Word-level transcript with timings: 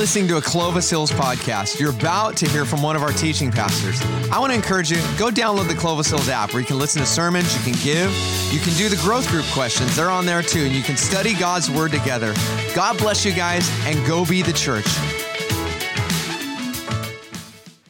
listening 0.00 0.26
to 0.26 0.38
a 0.38 0.40
Clovis 0.40 0.88
Hills 0.88 1.12
podcast. 1.12 1.78
You're 1.78 1.90
about 1.90 2.34
to 2.38 2.48
hear 2.48 2.64
from 2.64 2.80
one 2.80 2.96
of 2.96 3.02
our 3.02 3.12
teaching 3.12 3.50
pastors. 3.50 4.00
I 4.32 4.38
want 4.38 4.50
to 4.50 4.56
encourage 4.56 4.90
you, 4.90 4.96
go 5.18 5.28
download 5.28 5.68
the 5.68 5.74
Clovis 5.74 6.08
Hills 6.08 6.30
app 6.30 6.54
where 6.54 6.60
you 6.62 6.66
can 6.66 6.78
listen 6.78 7.02
to 7.02 7.06
sermons, 7.06 7.54
you 7.54 7.70
can 7.70 7.78
give, 7.84 8.10
you 8.50 8.60
can 8.60 8.72
do 8.78 8.88
the 8.88 8.98
growth 9.02 9.28
group 9.28 9.44
questions. 9.52 9.94
They're 9.94 10.08
on 10.08 10.24
there 10.24 10.40
too, 10.40 10.60
and 10.60 10.72
you 10.72 10.82
can 10.82 10.96
study 10.96 11.34
God's 11.34 11.70
word 11.70 11.90
together. 11.90 12.32
God 12.74 12.96
bless 12.96 13.26
you 13.26 13.34
guys, 13.34 13.70
and 13.84 13.94
go 14.06 14.24
be 14.24 14.40
the 14.40 14.54
church. 14.54 14.86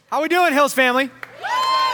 How 0.07 0.17
are 0.17 0.21
we 0.23 0.27
doing, 0.27 0.51
Hills 0.51 0.73
family? 0.73 1.09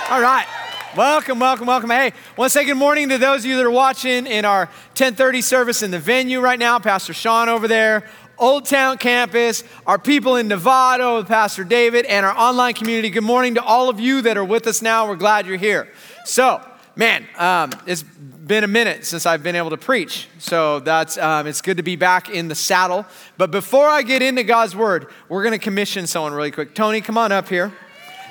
All 0.09 0.19
right. 0.19 0.47
Welcome, 0.95 1.37
welcome, 1.37 1.67
welcome. 1.67 1.91
Hey, 1.91 2.11
want 2.37 2.51
to 2.51 2.57
say 2.57 2.65
good 2.65 2.73
morning 2.73 3.09
to 3.09 3.19
those 3.19 3.41
of 3.41 3.45
you 3.45 3.57
that 3.57 3.65
are 3.67 3.69
watching 3.69 4.25
in 4.25 4.45
our 4.45 4.65
1030 4.95 5.41
service 5.41 5.83
in 5.83 5.91
the 5.91 5.99
venue 5.99 6.39
right 6.39 6.57
now. 6.57 6.79
Pastor 6.79 7.13
Sean 7.13 7.49
over 7.49 7.67
there, 7.67 8.09
Old 8.39 8.65
Town 8.65 8.99
Campus, 8.99 9.63
our 9.87 9.97
people 9.97 10.35
in 10.35 10.47
Nevada 10.47 11.15
with 11.15 11.27
Pastor 11.27 11.63
David, 11.63 12.05
and 12.05 12.23
our 12.23 12.37
online 12.37 12.75
community. 12.75 13.09
Good 13.09 13.23
morning 13.23 13.55
to 13.55 13.63
all 13.63 13.89
of 13.89 13.99
you 13.99 14.21
that 14.21 14.37
are 14.37 14.43
with 14.43 14.67
us 14.67 14.81
now. 14.81 15.07
We're 15.07 15.15
glad 15.15 15.47
you're 15.47 15.57
here. 15.57 15.91
So, 16.23 16.61
man, 16.95 17.25
um, 17.37 17.71
it's 17.87 18.03
been 18.03 18.63
a 18.63 18.67
minute 18.67 19.05
since 19.05 19.25
I've 19.25 19.41
been 19.41 19.55
able 19.55 19.71
to 19.71 19.77
preach. 19.77 20.27
So 20.37 20.79
that's 20.81 21.17
um, 21.17 21.47
it's 21.47 21.61
good 21.61 21.77
to 21.77 21.83
be 21.83 21.95
back 21.95 22.29
in 22.29 22.47
the 22.47 22.53
saddle. 22.53 23.07
But 23.37 23.49
before 23.49 23.87
I 23.87 24.03
get 24.03 24.21
into 24.21 24.43
God's 24.43 24.75
word, 24.75 25.07
we're 25.29 25.41
going 25.41 25.53
to 25.53 25.59
commission 25.59 26.05
someone 26.05 26.33
really 26.33 26.51
quick. 26.51 26.75
Tony, 26.75 27.01
come 27.01 27.17
on 27.17 27.31
up 27.31 27.49
here. 27.49 27.73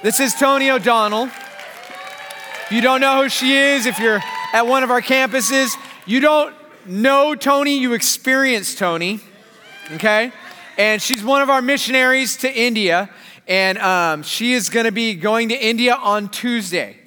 This 0.05 0.21
is 0.21 0.35
Tony 0.35 0.71
O'Donnell. 0.71 1.25
If 1.25 2.69
you 2.71 2.81
don't 2.81 3.01
know 3.01 3.25
who 3.25 3.29
she 3.29 3.57
is, 3.57 3.87
if 3.87 3.99
you're 3.99 4.21
at 4.53 4.69
one 4.69 4.85
of 4.85 4.91
our 4.91 5.03
campuses, 5.03 5.75
you 6.07 6.21
don't 6.21 6.55
know 6.87 7.35
Tony, 7.35 7.77
you 7.79 7.93
experience 7.93 8.77
Tony 8.77 9.21
okay? 9.93 10.33
And 10.79 11.01
she's 11.01 11.25
one 11.25 11.43
of 11.43 11.51
our 11.51 11.63
missionaries 11.63 12.37
to 12.39 12.53
India, 12.53 13.09
and 13.47 13.79
um, 13.79 14.23
she 14.23 14.53
is 14.53 14.69
going 14.69 14.87
to 14.87 14.93
be 14.93 15.15
going 15.15 15.49
to 15.49 15.55
India 15.55 15.95
on 15.95 16.29
Tuesday. 16.29 16.99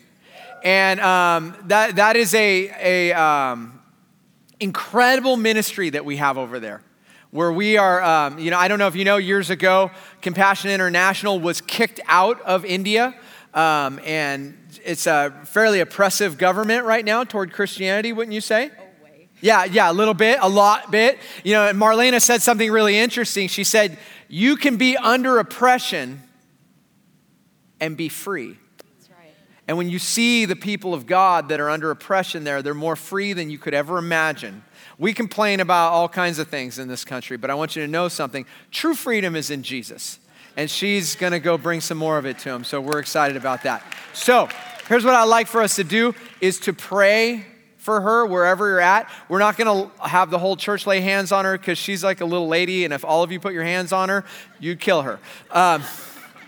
And 0.63 0.99
um, 0.99 1.55
that, 1.67 1.95
that 1.97 2.15
is 2.15 2.33
a, 2.33 3.11
a 3.11 3.13
um, 3.13 3.79
incredible 4.59 5.37
ministry 5.37 5.89
that 5.91 6.03
we 6.03 6.17
have 6.17 6.37
over 6.37 6.59
there 6.59 6.81
where 7.31 7.51
we 7.51 7.77
are, 7.77 8.01
um, 8.01 8.39
you 8.39 8.49
know, 8.49 8.57
I 8.57 8.67
don't 8.67 8.79
know 8.79 8.87
if 8.87 8.95
you 8.95 9.05
know, 9.05 9.17
years 9.17 9.51
ago, 9.51 9.91
Compassion 10.21 10.71
International 10.71 11.39
was 11.39 11.61
kicked 11.61 11.99
out 12.07 12.41
of 12.41 12.65
India. 12.65 13.15
Um, 13.53 13.99
and 14.03 14.57
it's 14.83 15.05
a 15.05 15.33
fairly 15.45 15.79
oppressive 15.79 16.37
government 16.37 16.85
right 16.85 17.05
now 17.05 17.23
toward 17.23 17.53
Christianity, 17.53 18.13
wouldn't 18.13 18.33
you 18.33 18.41
say? 18.41 18.71
Yeah, 19.41 19.65
yeah, 19.65 19.91
a 19.91 19.93
little 19.93 20.13
bit, 20.13 20.39
a 20.41 20.49
lot 20.49 20.91
bit. 20.91 21.19
You 21.43 21.53
know, 21.53 21.71
Marlena 21.73 22.21
said 22.21 22.41
something 22.41 22.71
really 22.71 22.97
interesting. 22.97 23.47
She 23.47 23.63
said, 23.63 23.97
You 24.27 24.55
can 24.55 24.77
be 24.77 24.97
under 24.97 25.39
oppression 25.39 26.23
and 27.79 27.95
be 27.95 28.09
free. 28.09 28.57
Right. 29.09 29.33
And 29.67 29.77
when 29.77 29.89
you 29.89 29.99
see 29.99 30.45
the 30.45 30.55
people 30.55 30.93
of 30.93 31.05
God 31.05 31.49
that 31.49 31.59
are 31.59 31.69
under 31.69 31.91
oppression 31.91 32.43
there, 32.43 32.61
they're 32.61 32.73
more 32.73 32.95
free 32.95 33.33
than 33.33 33.49
you 33.49 33.57
could 33.57 33.73
ever 33.73 33.97
imagine. 33.97 34.63
We 34.97 35.13
complain 35.13 35.61
about 35.61 35.93
all 35.93 36.09
kinds 36.09 36.39
of 36.39 36.49
things 36.49 36.77
in 36.77 36.89
this 36.89 37.05
country, 37.05 37.37
but 37.37 37.49
I 37.49 37.53
want 37.53 37.77
you 37.77 37.81
to 37.81 37.87
know 37.87 38.09
something. 38.09 38.45
True 38.69 38.93
freedom 38.93 39.35
is 39.35 39.49
in 39.49 39.63
Jesus. 39.63 40.19
And 40.57 40.69
she's 40.69 41.15
going 41.15 41.31
to 41.31 41.39
go 41.39 41.57
bring 41.57 41.79
some 41.79 41.97
more 41.97 42.17
of 42.17 42.25
it 42.25 42.39
to 42.39 42.49
him. 42.49 42.65
So 42.65 42.81
we're 42.81 42.99
excited 42.99 43.37
about 43.37 43.63
that. 43.63 43.81
So, 44.11 44.49
here's 44.89 45.05
what 45.05 45.15
I'd 45.15 45.23
like 45.23 45.47
for 45.47 45.61
us 45.61 45.77
to 45.77 45.85
do 45.85 46.13
is 46.41 46.59
to 46.61 46.73
pray 46.73 47.45
for 47.89 48.01
her 48.01 48.23
wherever 48.23 48.69
you're 48.69 48.79
at. 48.79 49.09
We're 49.29 49.39
not 49.39 49.57
going 49.57 49.89
to 49.89 50.07
have 50.07 50.29
the 50.29 50.37
whole 50.37 50.55
church 50.55 50.85
lay 50.85 51.01
hands 51.01 51.31
on 51.31 51.43
her 51.43 51.57
because 51.57 51.79
she's 51.79 52.03
like 52.03 52.21
a 52.21 52.25
little 52.25 52.47
lady, 52.47 52.85
and 52.85 52.93
if 52.93 53.03
all 53.03 53.23
of 53.23 53.31
you 53.31 53.39
put 53.39 53.51
your 53.51 53.63
hands 53.63 53.91
on 53.91 54.09
her, 54.09 54.23
you'd 54.59 54.79
kill 54.79 55.01
her. 55.01 55.19
Um, 55.49 55.81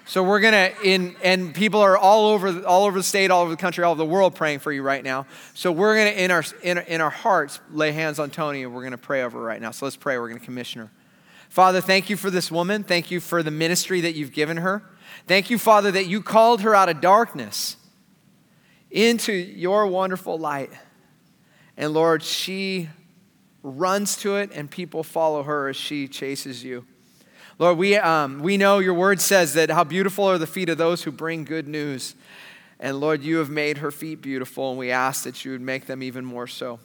so 0.06 0.22
we're 0.22 0.42
gonna 0.42 0.72
in 0.84 1.16
and 1.24 1.56
people 1.56 1.80
are 1.80 1.98
all 1.98 2.28
over 2.28 2.64
all 2.66 2.86
over 2.86 3.00
the 3.00 3.04
state, 3.04 3.32
all 3.32 3.44
over 3.44 3.50
the 3.50 3.58
country, 3.58 3.84
all 3.84 3.94
over 3.94 3.98
the 4.00 4.06
world 4.06 4.36
praying 4.36 4.60
for 4.60 4.74
you 4.74 4.84
right 4.84 5.02
now. 5.02 5.26
So 5.54 5.72
we're 5.72 5.96
gonna 5.96 6.10
in 6.10 6.32
our 6.32 6.44
in, 6.62 6.80
in 6.80 7.00
our 7.00 7.10
hearts 7.10 7.62
lay 7.72 7.94
hands 7.94 8.20
on 8.20 8.30
Tony 8.30 8.64
and 8.64 8.76
we're 8.76 8.84
gonna 8.84 8.98
pray 8.98 9.24
over 9.24 9.40
her 9.40 9.46
right 9.46 9.62
now. 9.62 9.72
So 9.72 9.86
let's 9.86 9.96
pray. 9.96 10.20
We're 10.20 10.28
gonna 10.28 10.42
commission 10.42 10.82
her. 10.82 10.92
Father, 11.48 11.80
thank 11.80 12.10
you 12.10 12.18
for 12.18 12.30
this 12.30 12.52
woman. 12.52 12.84
Thank 12.84 13.10
you 13.10 13.22
for 13.22 13.42
the 13.42 13.52
ministry 13.52 14.02
that 14.02 14.14
you've 14.16 14.34
given 14.34 14.58
her. 14.58 14.84
Thank 15.28 15.50
you, 15.50 15.58
Father, 15.58 15.92
that 15.92 16.08
you 16.08 16.22
called 16.22 16.60
her 16.62 16.76
out 16.76 16.90
of 16.90 17.00
darkness 17.00 17.78
into 18.92 19.32
your 19.32 19.88
wonderful 19.88 20.38
light. 20.38 20.72
And 21.82 21.96
Lord, 21.96 22.22
she 22.22 22.90
runs 23.64 24.16
to 24.18 24.36
it 24.36 24.52
and 24.54 24.70
people 24.70 25.02
follow 25.04 25.42
her 25.42 25.68
as 25.68 25.76
she 25.76 26.08
chases 26.08 26.64
you. 26.64 26.86
Lord, 27.58 27.80
we, 27.80 27.96
um, 27.96 28.40
we 28.40 28.56
know 28.56 28.78
your 28.78 28.94
word 28.94 29.20
says 29.20 29.56
that 29.56 29.72
how 29.72 29.84
beautiful 29.84 30.26
are 30.26 30.38
the 30.38 30.46
feet 30.46 30.70
of 30.70 30.78
those 30.78 31.02
who 31.04 31.12
bring 31.12 31.44
good 31.44 31.68
news. 31.68 32.14
And 32.80 33.00
Lord, 33.00 33.24
you 33.24 33.38
have 33.38 33.50
made 33.50 33.80
her 33.80 33.90
feet 33.90 34.22
beautiful, 34.22 34.70
and 34.70 34.78
we 34.78 34.92
ask 34.92 35.24
that 35.24 35.44
you 35.44 35.54
would 35.54 35.62
make 35.62 35.88
them 35.88 36.04
even 36.04 36.24
more 36.24 36.46
so. 36.46 36.80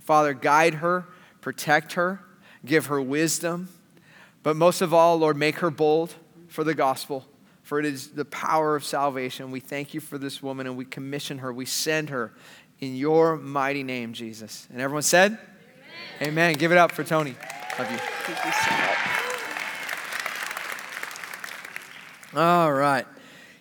Father, 0.00 0.34
guide 0.34 0.74
her, 0.74 1.06
protect 1.40 1.94
her, 1.94 2.20
give 2.64 2.86
her 2.86 3.00
wisdom, 3.00 3.70
but 4.42 4.54
most 4.54 4.82
of 4.82 4.92
all, 4.92 5.16
Lord, 5.16 5.38
make 5.38 5.60
her 5.60 5.70
bold 5.70 6.14
for 6.48 6.62
the 6.62 6.74
gospel, 6.74 7.26
for 7.62 7.78
it 7.78 7.86
is 7.86 8.08
the 8.08 8.24
power 8.26 8.76
of 8.76 8.84
salvation. 8.84 9.50
We 9.50 9.60
thank 9.60 9.94
you 9.94 10.00
for 10.00 10.18
this 10.18 10.42
woman, 10.42 10.66
and 10.66 10.76
we 10.76 10.84
commission 10.84 11.38
her, 11.38 11.52
we 11.52 11.66
send 11.66 12.10
her 12.10 12.32
in 12.82 12.96
your 12.96 13.36
mighty 13.36 13.84
name, 13.84 14.12
Jesus. 14.12 14.66
And 14.72 14.80
everyone 14.80 15.04
said, 15.04 15.38
Amen. 16.20 16.28
Amen. 16.30 16.54
Give 16.54 16.72
it 16.72 16.78
up 16.78 16.90
for 16.90 17.04
Tony. 17.04 17.36
Love 17.78 17.90
you. 17.92 17.98
All 22.40 22.72
right. 22.72 23.06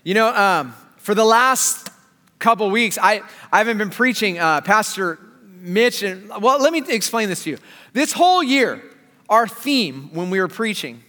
You 0.03 0.15
know, 0.15 0.35
um, 0.35 0.73
for 0.97 1.13
the 1.13 1.23
last 1.23 1.91
couple 2.39 2.71
weeks, 2.71 2.97
I, 2.99 3.21
I 3.51 3.59
haven't 3.59 3.77
been 3.77 3.91
preaching. 3.91 4.39
Uh, 4.39 4.61
Pastor 4.61 5.19
Mitch, 5.59 6.01
and 6.01 6.27
well, 6.41 6.59
let 6.59 6.73
me 6.73 6.81
explain 6.87 7.29
this 7.29 7.43
to 7.43 7.51
you. 7.51 7.57
This 7.93 8.13
whole 8.13 8.41
year, 8.41 8.81
our 9.29 9.47
theme 9.47 10.09
when 10.13 10.31
we 10.31 10.39
were 10.39 10.47
preaching 10.47 11.03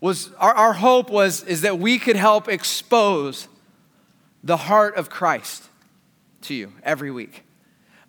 was 0.00 0.30
our, 0.34 0.54
our 0.54 0.72
hope 0.74 1.10
was 1.10 1.42
is 1.42 1.62
that 1.62 1.80
we 1.80 1.98
could 1.98 2.14
help 2.14 2.48
expose 2.48 3.48
the 4.44 4.56
heart 4.56 4.94
of 4.94 5.10
Christ 5.10 5.68
to 6.42 6.54
you 6.54 6.72
every 6.82 7.10
week. 7.10 7.44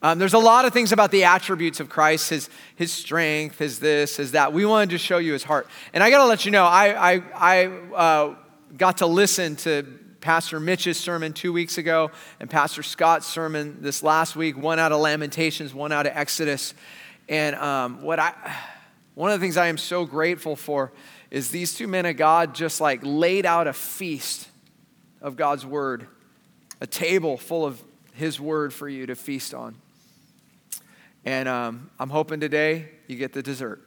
Um, 0.02 0.20
there's 0.20 0.34
a 0.34 0.40
lot 0.40 0.66
of 0.66 0.74
things 0.74 0.92
about 0.92 1.12
the 1.12 1.24
attributes 1.24 1.80
of 1.80 1.88
Christ, 1.88 2.30
his, 2.30 2.50
his 2.76 2.92
strength, 2.92 3.60
his 3.60 3.80
this, 3.80 4.18
his 4.18 4.34
that. 4.34 4.52
We 4.52 4.66
wanted 4.66 4.90
to 4.90 4.98
show 4.98 5.18
you 5.18 5.32
his 5.32 5.46
heart. 5.46 5.68
And 5.94 6.04
I 6.04 6.10
got 6.10 6.18
to 6.18 6.26
let 6.26 6.44
you 6.44 6.52
know, 6.52 6.66
I, 6.66 7.14
I, 7.14 7.24
I 7.34 7.66
uh, 7.68 8.36
got 8.76 8.98
to 8.98 9.06
listen 9.06 9.56
to 9.58 9.84
Pastor 10.20 10.60
Mitch's 10.60 10.98
sermon 10.98 11.32
two 11.32 11.54
weeks 11.54 11.78
ago 11.78 12.12
and 12.42 12.50
Pastor 12.50 12.84
Scott's 12.84 13.28
sermon 13.28 13.78
this 13.80 14.04
last 14.04 14.36
week, 14.36 14.58
one 14.58 14.78
out 14.78 14.92
of 14.92 15.00
Lamentations, 15.00 15.74
one 15.74 15.94
out 15.94 16.06
of 16.06 16.12
Exodus. 16.16 16.74
And 17.30 17.56
um, 17.56 18.02
what 18.02 18.20
I, 18.20 18.34
one 19.16 19.32
of 19.32 19.40
the 19.40 19.46
things 19.46 19.56
I 19.56 19.68
am 19.68 19.78
so 19.78 20.06
grateful 20.06 20.58
for 20.58 20.92
is 21.32 21.50
these 21.50 21.74
two 21.74 21.88
men 21.88 22.06
of 22.06 22.18
God 22.18 22.56
just 22.56 22.82
like 22.82 23.00
laid 23.04 23.46
out 23.46 23.68
a 23.68 23.74
feast 23.74 24.50
of 25.22 25.38
God's 25.38 25.66
word, 25.66 26.08
a 26.82 26.88
table 26.88 27.38
full 27.38 27.66
of 27.66 27.82
his 28.14 28.40
word 28.40 28.74
for 28.74 28.88
you 28.88 29.06
to 29.08 29.16
feast 29.16 29.54
on. 29.54 29.76
And 31.26 31.48
um, 31.48 31.90
I'm 32.00 32.10
hoping 32.10 32.40
today 32.40 32.90
you 33.08 33.16
get 33.16 33.34
the 33.34 33.42
dessert. 33.42 33.82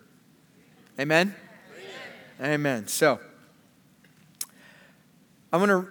Amen? 0.98 1.34
Amen. 2.40 2.54
Amen. 2.54 2.88
So, 2.88 3.20
I'm 5.52 5.64
going 5.64 5.84
to, 5.84 5.90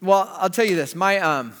well, 0.00 0.30
I'll 0.36 0.50
tell 0.50 0.64
you 0.64 0.76
this. 0.76 0.94
My, 0.94 1.18
um, 1.18 1.52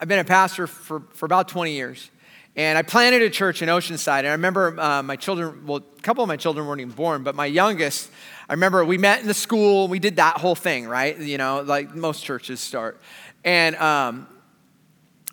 I've 0.00 0.08
been 0.08 0.18
a 0.18 0.24
pastor 0.24 0.66
for, 0.66 1.00
for 1.12 1.26
about 1.26 1.48
20 1.48 1.72
years. 1.72 2.10
And 2.56 2.78
I 2.78 2.82
planted 2.82 3.22
a 3.22 3.30
church 3.30 3.62
in 3.62 3.68
Oceanside. 3.68 4.20
And 4.20 4.28
I 4.28 4.32
remember 4.32 4.78
uh, 4.78 5.02
my 5.02 5.16
children, 5.16 5.66
well, 5.66 5.78
a 5.78 6.00
couple 6.02 6.22
of 6.22 6.28
my 6.28 6.36
children 6.36 6.66
weren't 6.66 6.80
even 6.80 6.92
born, 6.92 7.24
but 7.24 7.34
my 7.34 7.46
youngest, 7.46 8.10
I 8.48 8.52
remember 8.52 8.84
we 8.84 8.98
met 8.98 9.20
in 9.20 9.26
the 9.26 9.34
school. 9.34 9.88
We 9.88 9.98
did 9.98 10.16
that 10.16 10.36
whole 10.36 10.54
thing, 10.54 10.86
right? 10.86 11.18
You 11.18 11.38
know, 11.38 11.62
like 11.62 11.94
most 11.94 12.22
churches 12.24 12.60
start. 12.60 13.00
And 13.44 13.74
um, 13.76 14.28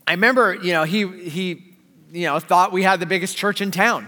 I 0.07 0.11
remember, 0.11 0.55
you 0.55 0.73
know, 0.73 0.83
he, 0.83 1.07
he, 1.07 1.75
you 2.11 2.25
know, 2.25 2.39
thought 2.39 2.71
we 2.71 2.83
had 2.83 2.99
the 2.99 3.05
biggest 3.05 3.37
church 3.37 3.61
in 3.61 3.71
town 3.71 4.07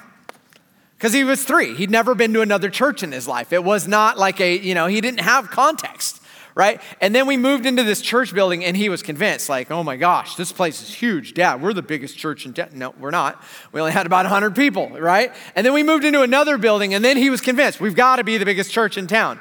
because 0.97 1.13
he 1.13 1.23
was 1.23 1.43
three. 1.43 1.75
He'd 1.75 1.91
never 1.91 2.15
been 2.15 2.33
to 2.33 2.41
another 2.41 2.69
church 2.69 3.03
in 3.03 3.11
his 3.11 3.27
life. 3.27 3.51
It 3.51 3.63
was 3.63 3.87
not 3.87 4.17
like 4.17 4.39
a, 4.39 4.57
you 4.57 4.73
know, 4.73 4.87
he 4.87 5.01
didn't 5.01 5.19
have 5.19 5.49
context, 5.49 6.21
right? 6.55 6.81
And 7.01 7.13
then 7.13 7.27
we 7.27 7.37
moved 7.37 7.65
into 7.65 7.83
this 7.83 8.01
church 8.01 8.33
building 8.33 8.63
and 8.63 8.75
he 8.77 8.89
was 8.89 9.03
convinced, 9.03 9.49
like, 9.49 9.69
oh 9.69 9.83
my 9.83 9.97
gosh, 9.97 10.35
this 10.35 10.51
place 10.51 10.81
is 10.81 10.93
huge. 10.93 11.33
Dad, 11.33 11.61
we're 11.61 11.73
the 11.73 11.81
biggest 11.81 12.17
church 12.17 12.45
in 12.45 12.53
town. 12.53 12.69
No, 12.73 12.93
we're 12.99 13.11
not. 13.11 13.43
We 13.71 13.81
only 13.81 13.91
had 13.91 14.05
about 14.05 14.25
100 14.25 14.55
people, 14.55 14.89
right? 14.89 15.33
And 15.55 15.65
then 15.65 15.73
we 15.73 15.83
moved 15.83 16.05
into 16.05 16.21
another 16.21 16.57
building 16.57 16.93
and 16.93 17.03
then 17.03 17.17
he 17.17 17.29
was 17.29 17.41
convinced, 17.41 17.81
we've 17.81 17.95
got 17.95 18.15
to 18.15 18.23
be 18.23 18.37
the 18.37 18.45
biggest 18.45 18.71
church 18.71 18.97
in 18.97 19.07
town. 19.07 19.39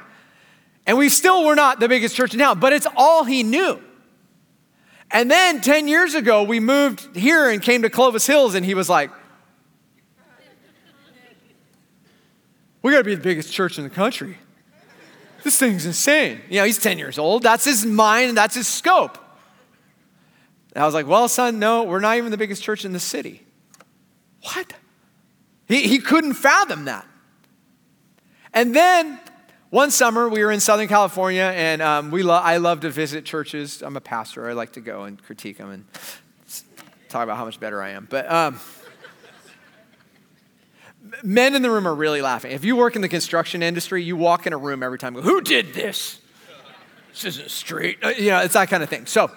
And 0.85 0.99
we 0.99 1.09
still 1.09 1.45
were 1.45 1.55
not 1.55 1.79
the 1.79 1.89
biggest 1.89 2.17
church 2.17 2.35
in 2.35 2.41
town, 2.41 2.59
but 2.59 2.73
it's 2.73 2.87
all 2.97 3.25
he 3.25 3.43
knew. 3.43 3.81
And 5.13 5.31
then 5.31 5.61
10 5.61 5.89
years 5.89 6.15
ago, 6.15 6.43
we 6.43 6.59
moved 6.59 7.17
here 7.17 7.51
and 7.51 7.61
came 7.61 7.83
to 7.83 7.91
Clovis 7.91 8.27
Hills, 8.27 8.55
and 8.55 8.65
he 8.65 8.75
was 8.75 8.89
like, 8.89 9.11
We 12.83 12.91
got 12.91 12.99
to 12.99 13.05
be 13.05 13.15
the 13.15 13.23
biggest 13.23 13.53
church 13.53 13.79
in 13.79 13.85
the 13.85 13.91
country. 13.91 14.37
this 15.45 15.57
thing's 15.57 15.87
insane. 15.87 16.41
You 16.49 16.59
know, 16.59 16.65
he's 16.65 16.79
10 16.79 16.99
years 16.99 17.17
old. 17.17 17.45
That's 17.45 17.65
his 17.65 17.87
mind, 17.87 18.31
and 18.31 18.37
that's 18.37 18.57
his 18.57 18.67
scope. 18.67 19.19
And 20.75 20.83
I 20.83 20.87
was 20.87 20.95
like, 20.95 21.07
well, 21.07 21.29
son, 21.29 21.59
no, 21.59 21.85
we're 21.85 22.01
not 22.01 22.17
even 22.17 22.31
the 22.31 22.37
biggest 22.37 22.63
church 22.63 22.85
in 22.85 22.93
the 22.93 23.01
city. 23.01 23.43
What? 24.43 24.73
He, 25.69 25.87
he 25.87 25.99
couldn't 25.99 26.35
fathom 26.35 26.87
that. 26.87 27.07
And 28.53 28.75
then 28.75 29.21
one 29.73 29.91
summer, 29.91 30.29
we 30.29 30.45
were 30.45 30.53
in 30.53 30.61
Southern 30.61 30.87
California, 30.87 31.45
and 31.45 31.81
um, 31.81 32.11
we 32.11 32.23
lo- 32.23 32.35
I 32.35 32.59
love 32.59 32.81
to 32.81 32.91
visit 32.91 33.25
churches. 33.25 33.81
I'm 33.81 33.97
a 33.97 34.03
pastor. 34.03 34.47
I 34.47 34.53
like 34.53 34.73
to 34.75 34.83
go 34.83 35.05
and 35.05 35.21
critique 35.23 35.57
them 35.57 35.71
and 35.71 35.87
talk 37.09 37.25
about 37.25 37.39
how 37.39 37.47
much 37.47 37.59
better 37.59 37.83
I 37.83 37.93
am. 37.93 38.07
But 38.11 38.31
um, 38.31 38.61
men 41.23 41.55
in 41.55 41.63
the 41.63 41.71
room 41.71 41.89
are 41.89 41.95
really 41.95 42.21
laughing. 42.21 42.53
If 42.53 42.67
you 42.67 42.77
work 42.77 42.97
in 42.97 43.01
the 43.01 43.09
construction 43.09 43.63
industry, 43.63 44.03
you 44.03 44.15
walk 44.15 44.47
in 44.47 44.53
a 44.53 44.59
room 44.59 44.83
every 44.83 44.99
time, 44.99 45.15
go, 45.15 45.23
Who 45.23 45.41
did 45.41 45.73
this? 45.73 46.21
This 47.13 47.25
isn't 47.25 47.51
straight. 47.51 47.97
Uh, 48.05 48.09
you 48.09 48.29
know, 48.29 48.41
it's 48.41 48.53
that 48.53 48.69
kind 48.69 48.83
of 48.83 48.91
thing. 48.91 49.07
So 49.07 49.31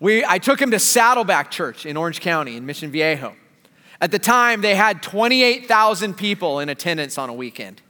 we, 0.00 0.24
I 0.24 0.38
took 0.38 0.62
him 0.62 0.70
to 0.70 0.78
Saddleback 0.78 1.50
Church 1.50 1.84
in 1.84 1.98
Orange 1.98 2.22
County 2.22 2.56
in 2.56 2.64
Mission 2.64 2.90
Viejo. 2.90 3.34
At 4.00 4.12
the 4.12 4.18
time, 4.18 4.62
they 4.62 4.76
had 4.76 5.02
28,000 5.02 6.14
people 6.14 6.58
in 6.58 6.70
attendance 6.70 7.18
on 7.18 7.28
a 7.28 7.34
weekend. 7.34 7.82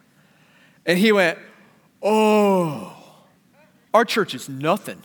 And 0.84 0.98
he 0.98 1.12
went, 1.12 1.38
Oh, 2.02 2.96
our 3.94 4.04
church 4.04 4.34
is 4.34 4.48
nothing. 4.48 5.02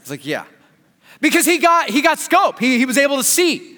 It's 0.00 0.10
like, 0.10 0.24
Yeah. 0.24 0.44
Because 1.20 1.46
he 1.46 1.58
got, 1.58 1.88
he 1.88 2.02
got 2.02 2.18
scope, 2.18 2.58
he, 2.58 2.78
he 2.78 2.84
was 2.84 2.98
able 2.98 3.16
to 3.16 3.24
see. 3.24 3.73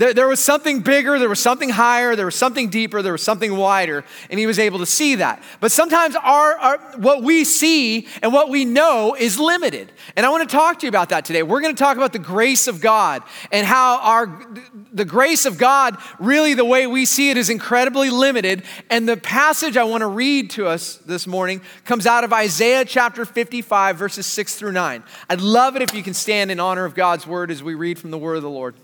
There, 0.00 0.14
there, 0.14 0.28
was 0.28 0.40
something 0.40 0.80
bigger, 0.80 1.18
there 1.18 1.28
was 1.28 1.40
something 1.40 1.68
higher, 1.68 2.16
there 2.16 2.24
was 2.24 2.34
something 2.34 2.70
deeper, 2.70 3.02
there 3.02 3.12
was 3.12 3.22
something 3.22 3.54
wider, 3.54 4.02
and 4.30 4.40
he 4.40 4.46
was 4.46 4.58
able 4.58 4.78
to 4.78 4.86
see 4.86 5.16
that. 5.16 5.42
But 5.60 5.72
sometimes 5.72 6.16
our, 6.16 6.56
our, 6.56 6.78
what 6.96 7.22
we 7.22 7.44
see 7.44 8.08
and 8.22 8.32
what 8.32 8.48
we 8.48 8.64
know 8.64 9.14
is 9.14 9.38
limited. 9.38 9.92
And 10.16 10.24
I 10.24 10.30
want 10.30 10.48
to 10.48 10.56
talk 10.56 10.78
to 10.78 10.86
you 10.86 10.88
about 10.88 11.10
that 11.10 11.26
today. 11.26 11.42
We're 11.42 11.60
going 11.60 11.76
to 11.76 11.78
talk 11.78 11.98
about 11.98 12.14
the 12.14 12.18
grace 12.18 12.66
of 12.66 12.80
God 12.80 13.22
and 13.52 13.66
how 13.66 13.98
our, 14.00 14.42
the 14.90 15.04
grace 15.04 15.44
of 15.44 15.58
God, 15.58 15.98
really 16.18 16.54
the 16.54 16.64
way 16.64 16.86
we 16.86 17.04
see 17.04 17.28
it, 17.28 17.36
is 17.36 17.50
incredibly 17.50 18.08
limited. 18.08 18.62
And 18.88 19.06
the 19.06 19.18
passage 19.18 19.76
I 19.76 19.84
want 19.84 20.00
to 20.00 20.06
read 20.06 20.48
to 20.52 20.66
us 20.66 20.96
this 20.96 21.26
morning 21.26 21.60
comes 21.84 22.06
out 22.06 22.24
of 22.24 22.32
Isaiah 22.32 22.86
chapter 22.86 23.26
55, 23.26 23.98
verses 23.98 24.24
6 24.24 24.54
through 24.54 24.72
9. 24.72 25.02
I'd 25.28 25.42
love 25.42 25.76
it 25.76 25.82
if 25.82 25.92
you 25.92 26.02
can 26.02 26.14
stand 26.14 26.50
in 26.50 26.58
honor 26.58 26.86
of 26.86 26.94
God's 26.94 27.26
word 27.26 27.50
as 27.50 27.62
we 27.62 27.74
read 27.74 27.98
from 27.98 28.10
the 28.10 28.18
word 28.18 28.36
of 28.36 28.42
the 28.42 28.48
Lord. 28.48 28.76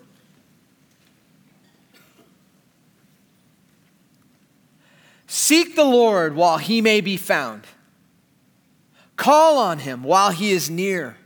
Seek 5.37 5.77
the 5.77 5.85
Lord 5.85 6.35
while 6.35 6.57
he 6.57 6.81
may 6.81 7.03
be 7.03 7.19
found. 7.19 7.67
Call 9.17 9.59
on 9.59 9.81
him 9.81 10.03
while 10.03 10.31
he 10.31 10.51
is 10.51 10.71
near. 10.71 11.19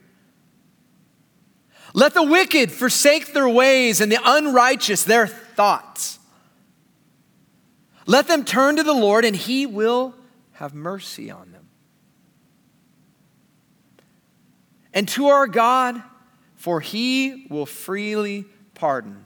Let 1.94 2.14
the 2.14 2.24
wicked 2.24 2.72
forsake 2.72 3.32
their 3.32 3.48
ways 3.48 4.00
and 4.00 4.10
the 4.10 4.18
unrighteous 4.20 5.04
their 5.04 5.28
thoughts. 5.28 6.18
Let 8.04 8.26
them 8.26 8.44
turn 8.44 8.74
to 8.78 8.82
the 8.82 8.92
Lord 8.92 9.24
and 9.24 9.36
he 9.36 9.64
will 9.64 10.16
have 10.54 10.74
mercy 10.74 11.30
on 11.30 11.52
them. 11.52 11.68
And 14.92 15.06
to 15.10 15.28
our 15.28 15.46
God, 15.46 16.02
for 16.56 16.80
he 16.80 17.46
will 17.48 17.64
freely 17.64 18.44
pardon. 18.74 19.24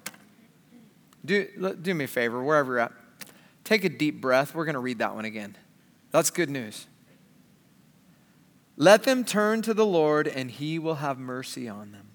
Do, 1.25 1.75
do 1.81 1.95
me 1.95 2.05
a 2.05 2.07
favor, 2.07 2.45
wherever 2.45 2.73
you're 2.73 2.81
at. 2.81 2.93
Take 3.65 3.85
a 3.85 3.89
deep 3.89 4.21
breath. 4.21 4.55
We're 4.55 4.67
going 4.67 4.75
to 4.75 4.81
read 4.81 4.99
that 4.99 5.15
one 5.15 5.25
again. 5.25 5.57
That's 6.11 6.31
good 6.31 6.51
news. 6.51 6.87
Let 8.77 9.05
them 9.05 9.25
turn 9.25 9.63
to 9.63 9.75
the 9.75 9.87
Lord, 9.87 10.29
and 10.29 10.51
he 10.51 10.79
will 10.79 10.97
have 10.97 11.19
mercy 11.19 11.69
on 11.69 11.93
them. 11.93 12.09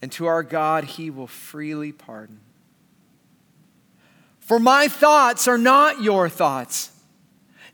And 0.00 0.10
to 0.12 0.26
our 0.26 0.42
God, 0.42 0.84
he 0.84 1.10
will 1.10 1.26
freely 1.26 1.92
pardon. 1.92 2.40
For 4.38 4.58
my 4.58 4.88
thoughts 4.88 5.46
are 5.46 5.58
not 5.58 6.02
your 6.02 6.28
thoughts, 6.28 6.90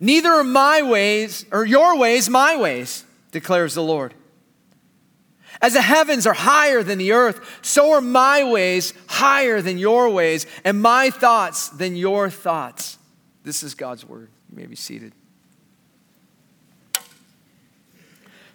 neither 0.00 0.30
are 0.30 0.44
my 0.44 0.82
ways, 0.82 1.46
or 1.52 1.64
your 1.64 1.96
ways, 1.96 2.28
my 2.28 2.56
ways, 2.56 3.04
declares 3.30 3.74
the 3.74 3.82
Lord. 3.82 4.12
As 5.62 5.72
the 5.72 5.82
heavens 5.82 6.26
are 6.26 6.34
higher 6.34 6.82
than 6.82 6.98
the 6.98 7.12
earth, 7.12 7.58
so 7.62 7.92
are 7.92 8.00
my 8.00 8.44
ways 8.44 8.92
higher 9.08 9.62
than 9.62 9.78
your 9.78 10.10
ways, 10.10 10.46
and 10.64 10.80
my 10.80 11.10
thoughts 11.10 11.68
than 11.70 11.96
your 11.96 12.30
thoughts. 12.30 12.98
This 13.42 13.62
is 13.62 13.74
God's 13.74 14.04
word. 14.04 14.28
You 14.50 14.56
may 14.56 14.66
be 14.66 14.76
seated. 14.76 15.12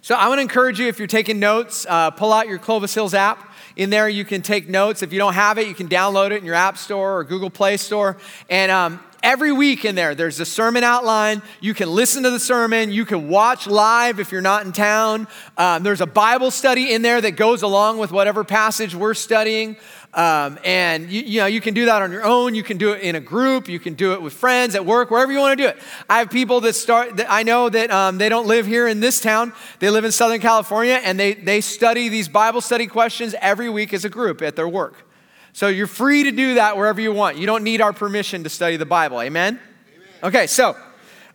So 0.04 0.16
I 0.16 0.26
want 0.26 0.38
to 0.38 0.42
encourage 0.42 0.80
you 0.80 0.88
if 0.88 0.98
you're 0.98 1.06
taking 1.06 1.38
notes, 1.38 1.86
uh, 1.88 2.10
pull 2.10 2.32
out 2.32 2.48
your 2.48 2.58
Clovis 2.58 2.92
Hills 2.92 3.14
app. 3.14 3.52
In 3.76 3.88
there, 3.88 4.08
you 4.08 4.24
can 4.24 4.42
take 4.42 4.68
notes. 4.68 5.02
If 5.02 5.12
you 5.12 5.18
don't 5.20 5.34
have 5.34 5.58
it, 5.58 5.68
you 5.68 5.74
can 5.74 5.88
download 5.88 6.32
it 6.32 6.38
in 6.38 6.44
your 6.44 6.56
App 6.56 6.76
Store 6.76 7.18
or 7.18 7.24
Google 7.24 7.50
Play 7.50 7.76
Store. 7.76 8.18
And 8.50 8.72
um, 8.72 9.00
every 9.22 9.52
week 9.52 9.84
in 9.84 9.94
there, 9.94 10.14
there's 10.14 10.40
a 10.40 10.46
sermon 10.46 10.84
outline. 10.84 11.42
You 11.60 11.74
can 11.74 11.88
listen 11.88 12.22
to 12.24 12.30
the 12.30 12.40
sermon. 12.40 12.90
You 12.90 13.04
can 13.04 13.28
watch 13.28 13.66
live 13.66 14.18
if 14.20 14.32
you're 14.32 14.40
not 14.40 14.66
in 14.66 14.72
town. 14.72 15.28
Um, 15.56 15.82
there's 15.82 16.00
a 16.00 16.06
Bible 16.06 16.50
study 16.50 16.92
in 16.92 17.02
there 17.02 17.20
that 17.20 17.32
goes 17.32 17.62
along 17.62 17.98
with 17.98 18.10
whatever 18.12 18.44
passage 18.44 18.94
we're 18.94 19.14
studying. 19.14 19.76
Um, 20.14 20.58
and 20.62 21.10
you, 21.10 21.22
you, 21.22 21.40
know, 21.40 21.46
you 21.46 21.60
can 21.62 21.72
do 21.72 21.86
that 21.86 22.02
on 22.02 22.12
your 22.12 22.24
own. 22.24 22.54
You 22.54 22.62
can 22.62 22.76
do 22.76 22.92
it 22.92 23.02
in 23.02 23.16
a 23.16 23.20
group. 23.20 23.68
You 23.68 23.80
can 23.80 23.94
do 23.94 24.12
it 24.12 24.20
with 24.20 24.34
friends 24.34 24.74
at 24.74 24.84
work, 24.84 25.10
wherever 25.10 25.32
you 25.32 25.38
want 25.38 25.56
to 25.56 25.64
do 25.64 25.68
it. 25.68 25.78
I 26.08 26.18
have 26.18 26.30
people 26.30 26.60
that 26.62 26.74
start, 26.74 27.16
that 27.16 27.28
I 27.30 27.42
know 27.44 27.68
that 27.70 27.90
um, 27.90 28.18
they 28.18 28.28
don't 28.28 28.46
live 28.46 28.66
here 28.66 28.88
in 28.88 29.00
this 29.00 29.20
town. 29.20 29.54
They 29.78 29.88
live 29.88 30.04
in 30.04 30.12
Southern 30.12 30.40
California 30.40 31.00
and 31.02 31.18
they, 31.18 31.32
they 31.34 31.62
study 31.62 32.10
these 32.10 32.28
Bible 32.28 32.60
study 32.60 32.86
questions 32.86 33.34
every 33.40 33.70
week 33.70 33.94
as 33.94 34.04
a 34.04 34.10
group 34.10 34.42
at 34.42 34.54
their 34.54 34.68
work. 34.68 35.06
So 35.52 35.68
you're 35.68 35.86
free 35.86 36.24
to 36.24 36.32
do 36.32 36.54
that 36.54 36.76
wherever 36.76 37.00
you 37.00 37.12
want. 37.12 37.36
You 37.36 37.46
don't 37.46 37.62
need 37.62 37.80
our 37.80 37.92
permission 37.92 38.44
to 38.44 38.48
study 38.48 38.76
the 38.76 38.86
Bible. 38.86 39.20
Amen? 39.20 39.60
Amen. 39.94 40.08
Okay, 40.22 40.46
so 40.46 40.76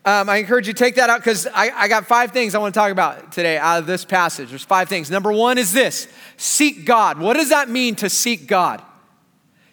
um, 0.06 0.30
I 0.30 0.38
encourage 0.38 0.68
you 0.68 0.74
to 0.74 0.80
take 0.80 0.96
that 0.96 1.10
out 1.10 1.20
because 1.20 1.46
I, 1.48 1.70
I 1.70 1.88
got 1.88 2.06
five 2.06 2.32
things 2.32 2.56
I 2.56 2.60
want 2.60 2.74
to 2.74 2.80
talk 2.80 2.92
about 2.92 3.32
today 3.32 3.58
out 3.58 3.80
of 3.80 3.86
this 3.86 4.06
passage. 4.06 4.50
There's 4.50 4.64
five 4.64 4.90
things. 4.90 5.12
Number 5.12 5.32
one 5.32 5.58
is 5.58 5.74
this 5.74 6.08
seek 6.38 6.86
God. 6.86 7.20
What 7.20 7.34
does 7.34 7.50
that 7.50 7.70
mean 7.70 7.96
to 7.96 8.10
seek 8.10 8.48
God? 8.48 8.82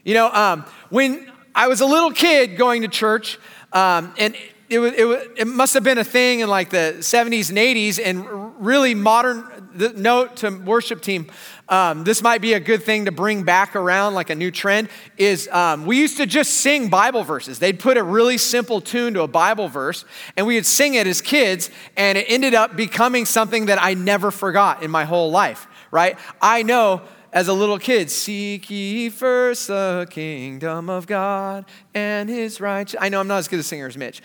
You 0.05 0.15
know, 0.15 0.31
um, 0.33 0.67
when 0.91 1.31
I 1.55 1.69
was 1.69 1.81
a 1.81 1.87
little 1.87 2.11
kid 2.11 2.57
going 2.59 2.83
to 2.83 2.89
church, 2.89 3.39
um, 3.73 4.13
and 4.19 4.37
it, 4.69 4.79
was, 4.81 4.93
it, 4.95 5.05
was, 5.05 5.25
it 5.37 5.47
must 5.47 5.73
have 5.75 5.85
been 5.85 5.99
a 5.99 6.05
thing 6.05 6.41
in 6.41 6.49
like 6.49 6.71
the 6.71 6.97
70s 6.99 7.51
and 7.51 7.59
80s, 7.59 8.01
and 8.05 8.27
really 8.65 8.95
modern, 8.95 9.71
the 9.73 9.91
note 9.91 10.37
to 10.39 10.51
worship 10.51 11.01
team, 11.01 11.31
um, 11.69 12.05
this 12.05 12.23
might 12.23 12.41
be 12.41 12.53
a 12.53 12.61
good 12.61 12.83
thing 12.83 13.07
to 13.07 13.13
bring 13.13 13.43
back 13.43 13.75
around, 13.75 14.15
like 14.15 14.31
a 14.31 14.35
new 14.35 14.51
trend, 14.51 14.89
is 15.17 15.49
um, 15.49 15.87
we 15.87 15.99
used 15.99 16.19
to 16.19 16.27
just 16.27 16.55
sing 16.55 16.89
Bible 16.89 17.25
verses. 17.25 17.59
They'd 17.59 17.79
put 17.79 17.97
a 17.97 18.03
really 18.03 18.39
simple 18.39 18.81
tune 18.81 19.15
to 19.15 19.23
a 19.23 19.29
Bible 19.29 19.69
verse, 19.69 20.05
and 20.37 20.47
we 20.47 20.57
would 20.57 20.67
sing 20.67 20.95
it 20.95 21.07
as 21.07 21.23
kids, 21.23 21.71
and 21.97 22.19
it 22.19 22.27
ended 22.29 22.55
up 22.55 22.77
becoming 22.77 23.25
something 23.25 23.67
that 23.67 23.83
I 23.83 23.95
never 23.95 24.31
forgot 24.31 24.83
in 24.83 24.91
my 24.91 25.05
whole 25.05 25.31
life, 25.31 25.67
right? 25.91 26.19
I 26.41 26.63
know 26.63 27.03
as 27.33 27.49
a 27.49 27.53
little 27.53 27.81
kid, 27.81 28.11
seek 28.11 28.71
ye 28.71 29.09
first 29.09 29.67
the 29.67 30.07
kingdom 30.09 30.89
of 30.89 31.07
God 31.07 31.65
and 31.93 32.29
his 32.29 32.61
righteousness. 32.61 33.03
I 33.03 33.09
know 33.09 33.21
I'm 33.21 33.27
not 33.27 33.39
as 33.39 33.49
good 33.49 33.59
a 33.59 33.65
singer 33.65 33.89
as 33.89 33.97
Mitch. 33.97 34.23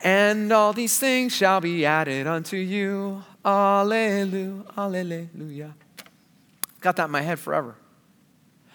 And 0.00 0.52
all 0.52 0.72
these 0.72 0.96
things 0.98 1.34
shall 1.34 1.60
be 1.60 1.84
added 1.84 2.26
unto 2.28 2.56
you. 2.56 3.24
Alleluia, 3.44 4.62
alleluia. 4.76 5.74
Got 6.82 6.96
that 6.96 7.06
in 7.06 7.10
my 7.10 7.22
head 7.22 7.38
forever. 7.38 7.76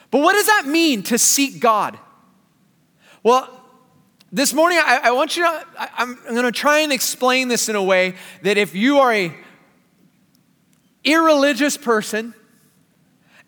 But 0.10 0.22
what 0.22 0.34
does 0.34 0.48
that 0.48 0.66
mean 0.66 1.04
to 1.04 1.18
seek 1.18 1.60
God? 1.60 2.00
Well, 3.22 3.54
this 4.32 4.54
morning 4.54 4.80
I, 4.82 5.02
I 5.04 5.12
want 5.12 5.36
you 5.36 5.44
to, 5.44 5.66
I, 5.78 5.90
I'm, 5.98 6.16
going 6.24 6.44
to 6.44 6.52
try 6.52 6.80
and 6.80 6.92
explain 6.92 7.50
this 7.50 7.70
in 7.70 7.76
a 7.76 7.84
way 7.84 8.16
that 8.42 8.58
if 8.58 8.74
you 8.74 9.00
are 9.00 9.14
a 9.14 9.34
irreligious 11.04 11.78
person, 11.78 12.34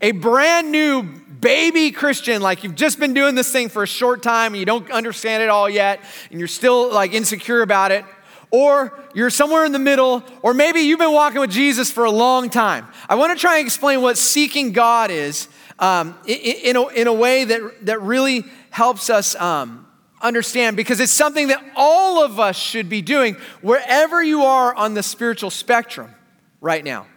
a 0.02 0.12
brand 0.12 0.72
new 0.72 1.04
baby 1.04 1.92
Christian, 1.92 2.42
like 2.42 2.64
you've 2.64 2.76
just 2.76 3.00
been 3.00 3.14
doing 3.14 3.36
this 3.36 3.52
thing 3.52 3.70
for 3.70 3.84
a 3.84 3.88
short 3.88 4.24
time 4.24 4.54
and 4.54 4.60
you 4.60 4.66
don't 4.66 4.90
understand 4.92 5.44
it 5.44 5.50
all 5.50 5.70
yet, 5.70 6.02
and 6.32 6.40
you're 6.40 6.48
still 6.48 6.92
like 6.92 7.14
insecure 7.14 7.62
about 7.62 7.92
it, 7.92 8.06
or 8.52 8.98
you're 9.14 9.30
somewhere 9.30 9.66
in 9.66 9.72
the 9.72 9.80
middle, 9.80 10.24
or 10.42 10.54
maybe 10.54 10.80
you've 10.82 11.00
been 11.00 11.14
walking 11.14 11.40
with 11.40 11.52
Jesus 11.52 11.92
for 11.92 12.06
a 12.06 12.12
long 12.12 12.50
time. 12.50 12.88
I 13.08 13.16
want 13.16 13.38
to 13.38 13.40
try 13.40 13.58
and 13.58 13.66
explain 13.66 14.02
what 14.02 14.18
seeking 14.18 14.72
God 14.72 15.12
is 15.12 15.48
um, 15.78 16.18
in, 16.26 16.76
a, 16.76 16.88
in 16.88 17.08
a 17.08 17.14
way 17.14 17.46
that, 17.46 17.86
that 17.86 18.02
really 18.02 18.44
helps 18.70 19.10
us 19.10 19.36
um, 19.36 19.88
understand 20.22 20.76
because 20.76 21.00
it's 21.00 21.14
something 21.14 21.48
that 21.48 21.64
all 21.76 22.24
of 22.24 22.40
us 22.40 22.58
should 22.58 22.90
be 22.90 23.02
doing 23.02 23.36
wherever 23.62 24.24
you 24.24 24.44
are 24.44 24.74
on 24.76 24.94
the 24.94 25.04
spiritual 25.04 25.50
spectrum 25.50 26.14
right 26.60 26.84
now. 26.84 27.08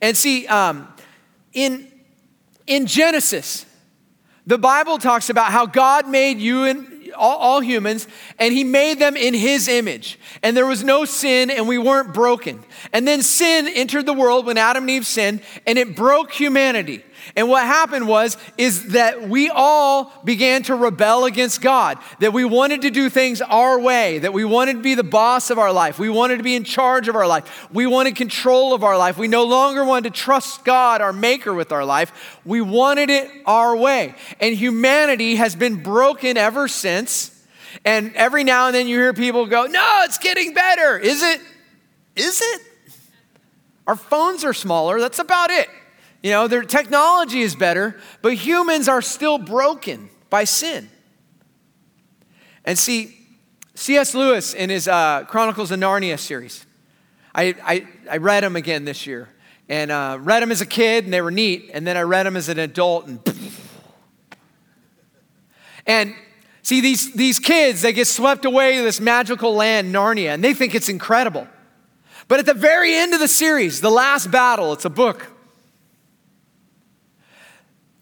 And 0.00 0.16
see, 0.16 0.46
um, 0.46 0.92
in, 1.52 1.90
in 2.66 2.86
Genesis, 2.86 3.64
the 4.46 4.58
Bible 4.58 4.98
talks 4.98 5.30
about 5.30 5.52
how 5.52 5.66
God 5.66 6.08
made 6.08 6.38
you 6.38 6.64
and 6.64 6.93
all, 7.14 7.36
all 7.38 7.60
humans, 7.60 8.06
and 8.38 8.52
he 8.52 8.64
made 8.64 8.98
them 8.98 9.16
in 9.16 9.34
his 9.34 9.68
image. 9.68 10.18
And 10.42 10.56
there 10.56 10.66
was 10.66 10.84
no 10.84 11.04
sin, 11.04 11.50
and 11.50 11.68
we 11.68 11.78
weren't 11.78 12.12
broken. 12.12 12.62
And 12.92 13.06
then 13.06 13.22
sin 13.22 13.68
entered 13.68 14.06
the 14.06 14.12
world 14.12 14.46
when 14.46 14.58
Adam 14.58 14.84
and 14.84 14.90
Eve 14.90 15.06
sinned, 15.06 15.40
and 15.66 15.78
it 15.78 15.96
broke 15.96 16.32
humanity. 16.32 17.04
And 17.36 17.48
what 17.48 17.64
happened 17.64 18.06
was 18.06 18.36
is 18.58 18.88
that 18.88 19.28
we 19.28 19.50
all 19.50 20.12
began 20.24 20.62
to 20.64 20.74
rebel 20.74 21.24
against 21.24 21.60
God. 21.60 21.98
That 22.20 22.32
we 22.32 22.44
wanted 22.44 22.82
to 22.82 22.90
do 22.90 23.08
things 23.08 23.40
our 23.40 23.78
way, 23.78 24.18
that 24.18 24.32
we 24.32 24.44
wanted 24.44 24.74
to 24.74 24.82
be 24.82 24.94
the 24.94 25.02
boss 25.02 25.50
of 25.50 25.58
our 25.58 25.72
life. 25.72 25.98
We 25.98 26.08
wanted 26.08 26.36
to 26.38 26.42
be 26.42 26.54
in 26.54 26.64
charge 26.64 27.08
of 27.08 27.16
our 27.16 27.26
life. 27.26 27.68
We 27.72 27.86
wanted 27.86 28.16
control 28.16 28.74
of 28.74 28.84
our 28.84 28.98
life. 28.98 29.18
We 29.18 29.28
no 29.28 29.44
longer 29.44 29.84
wanted 29.84 30.14
to 30.14 30.20
trust 30.20 30.64
God, 30.64 31.00
our 31.00 31.12
maker 31.12 31.54
with 31.54 31.72
our 31.72 31.84
life. 31.84 32.40
We 32.44 32.60
wanted 32.60 33.10
it 33.10 33.30
our 33.46 33.76
way. 33.76 34.14
And 34.40 34.54
humanity 34.54 35.36
has 35.36 35.56
been 35.56 35.82
broken 35.82 36.36
ever 36.36 36.68
since. 36.68 37.30
And 37.84 38.14
every 38.14 38.44
now 38.44 38.66
and 38.66 38.74
then 38.74 38.86
you 38.86 38.98
hear 38.98 39.12
people 39.12 39.46
go, 39.46 39.64
"No, 39.64 40.02
it's 40.04 40.18
getting 40.18 40.54
better." 40.54 40.96
Is 40.98 41.22
it? 41.22 41.40
Is 42.16 42.40
it? 42.40 42.60
Our 43.86 43.96
phones 43.96 44.44
are 44.44 44.54
smaller. 44.54 45.00
That's 45.00 45.18
about 45.18 45.50
it. 45.50 45.68
You 46.24 46.30
know, 46.30 46.48
their 46.48 46.62
technology 46.62 47.42
is 47.42 47.54
better, 47.54 48.00
but 48.22 48.32
humans 48.32 48.88
are 48.88 49.02
still 49.02 49.36
broken 49.36 50.08
by 50.30 50.44
sin. 50.44 50.88
And 52.64 52.78
see, 52.78 53.18
C.S. 53.74 54.14
Lewis 54.14 54.54
in 54.54 54.70
his 54.70 54.88
uh, 54.88 55.24
Chronicles 55.28 55.70
of 55.70 55.80
Narnia 55.80 56.18
series, 56.18 56.64
I, 57.34 57.54
I, 57.62 57.86
I 58.10 58.16
read 58.16 58.42
them 58.42 58.56
again 58.56 58.86
this 58.86 59.06
year. 59.06 59.28
And 59.68 59.90
uh, 59.90 60.16
read 60.18 60.42
them 60.42 60.50
as 60.50 60.62
a 60.62 60.66
kid, 60.66 61.04
and 61.04 61.12
they 61.12 61.20
were 61.20 61.30
neat. 61.30 61.70
And 61.74 61.86
then 61.86 61.98
I 61.98 62.02
read 62.02 62.24
them 62.24 62.38
as 62.38 62.48
an 62.48 62.58
adult, 62.58 63.06
and 63.06 63.20
and 65.86 66.14
see 66.62 66.80
these 66.80 67.12
these 67.12 67.38
kids, 67.38 67.82
they 67.82 67.92
get 67.92 68.06
swept 68.06 68.46
away 68.46 68.76
to 68.76 68.82
this 68.82 69.00
magical 69.00 69.54
land, 69.54 69.94
Narnia, 69.94 70.34
and 70.34 70.44
they 70.44 70.54
think 70.54 70.74
it's 70.74 70.88
incredible. 70.88 71.46
But 72.28 72.40
at 72.40 72.46
the 72.46 72.54
very 72.54 72.94
end 72.94 73.12
of 73.12 73.20
the 73.20 73.28
series, 73.28 73.82
the 73.82 73.90
last 73.90 74.30
battle, 74.30 74.72
it's 74.72 74.86
a 74.86 74.90
book. 74.90 75.33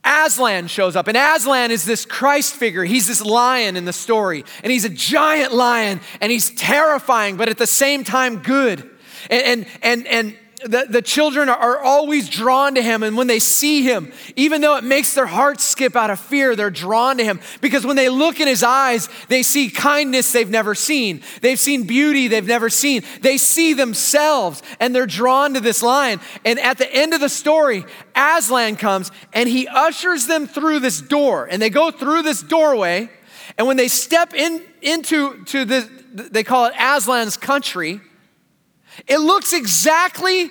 Aslan 0.04 0.66
shows 0.66 0.97
up, 0.97 1.06
and 1.06 1.16
Aslan 1.16 1.71
is 1.71 1.85
this 1.85 2.04
Christ 2.04 2.54
figure. 2.54 2.85
He's 2.85 3.06
this 3.06 3.25
lion 3.25 3.76
in 3.76 3.85
the 3.85 3.92
story, 3.92 4.44
and 4.62 4.73
he's 4.73 4.85
a 4.85 4.88
giant 4.88 5.52
lion, 5.52 6.00
and 6.21 6.32
he's 6.32 6.50
terrifying, 6.50 7.37
but 7.37 7.49
at 7.49 7.59
the 7.59 7.66
same 7.66 8.02
time 8.02 8.38
good. 8.38 8.88
And, 9.30 9.44
and, 9.44 9.66
and, 9.82 10.06
and 10.09 10.37
the, 10.64 10.87
the 10.88 11.02
children 11.02 11.49
are 11.49 11.78
always 11.78 12.28
drawn 12.28 12.75
to 12.75 12.83
him. 12.83 13.02
And 13.02 13.16
when 13.16 13.26
they 13.26 13.38
see 13.38 13.83
him, 13.83 14.12
even 14.37 14.61
though 14.61 14.76
it 14.76 14.85
makes 14.85 15.14
their 15.14 15.26
hearts 15.26 15.64
skip 15.64 15.97
out 15.97 16.11
of 16.11 16.21
fear, 16.21 16.54
they're 16.54 16.71
drawn 16.71 17.16
to 17.19 17.25
him. 17.25 17.40
Because 17.61 17.85
when 17.85 17.97
they 17.97 18.09
look 18.09 18.40
in 18.40 18.49
his 18.49 18.62
eyes, 18.62 19.09
they 19.28 19.42
see 19.42 19.71
kindness 19.71 20.33
they've 20.33 20.49
never 20.49 20.75
seen. 20.75 21.23
They've 21.40 21.59
seen 21.59 21.85
beauty 21.85 22.28
they've 22.28 22.47
never 22.47 22.71
seen. 22.71 23.02
They 23.21 23.37
see 23.37 23.73
themselves 23.73 24.62
and 24.81 24.95
they're 24.95 25.07
drawn 25.07 25.54
to 25.54 25.61
this 25.61 25.83
lion. 25.83 26.21
And 26.45 26.59
at 26.59 26.78
the 26.78 26.92
end 26.92 27.14
of 27.14 27.21
the 27.21 27.28
story, 27.28 27.85
Aslan 28.14 28.76
comes 28.76 29.11
and 29.33 29.49
he 29.49 29.66
ushers 29.69 30.26
them 30.26 30.47
through 30.47 30.81
this 30.81 31.00
door. 31.00 31.47
And 31.50 31.61
they 31.61 31.71
go 31.71 31.90
through 31.90 32.23
this 32.23 32.42
doorway. 32.42 33.11
And 33.59 33.66
when 33.66 33.76
they 33.76 33.88
step 33.88 34.33
in, 34.35 34.62
into 34.81 35.45
to 35.45 35.64
this, 35.64 35.88
they 36.12 36.45
call 36.45 36.66
it 36.66 36.75
Aslan's 36.76 37.37
country 37.37 38.00
it 39.06 39.18
looks 39.18 39.52
exactly 39.52 40.50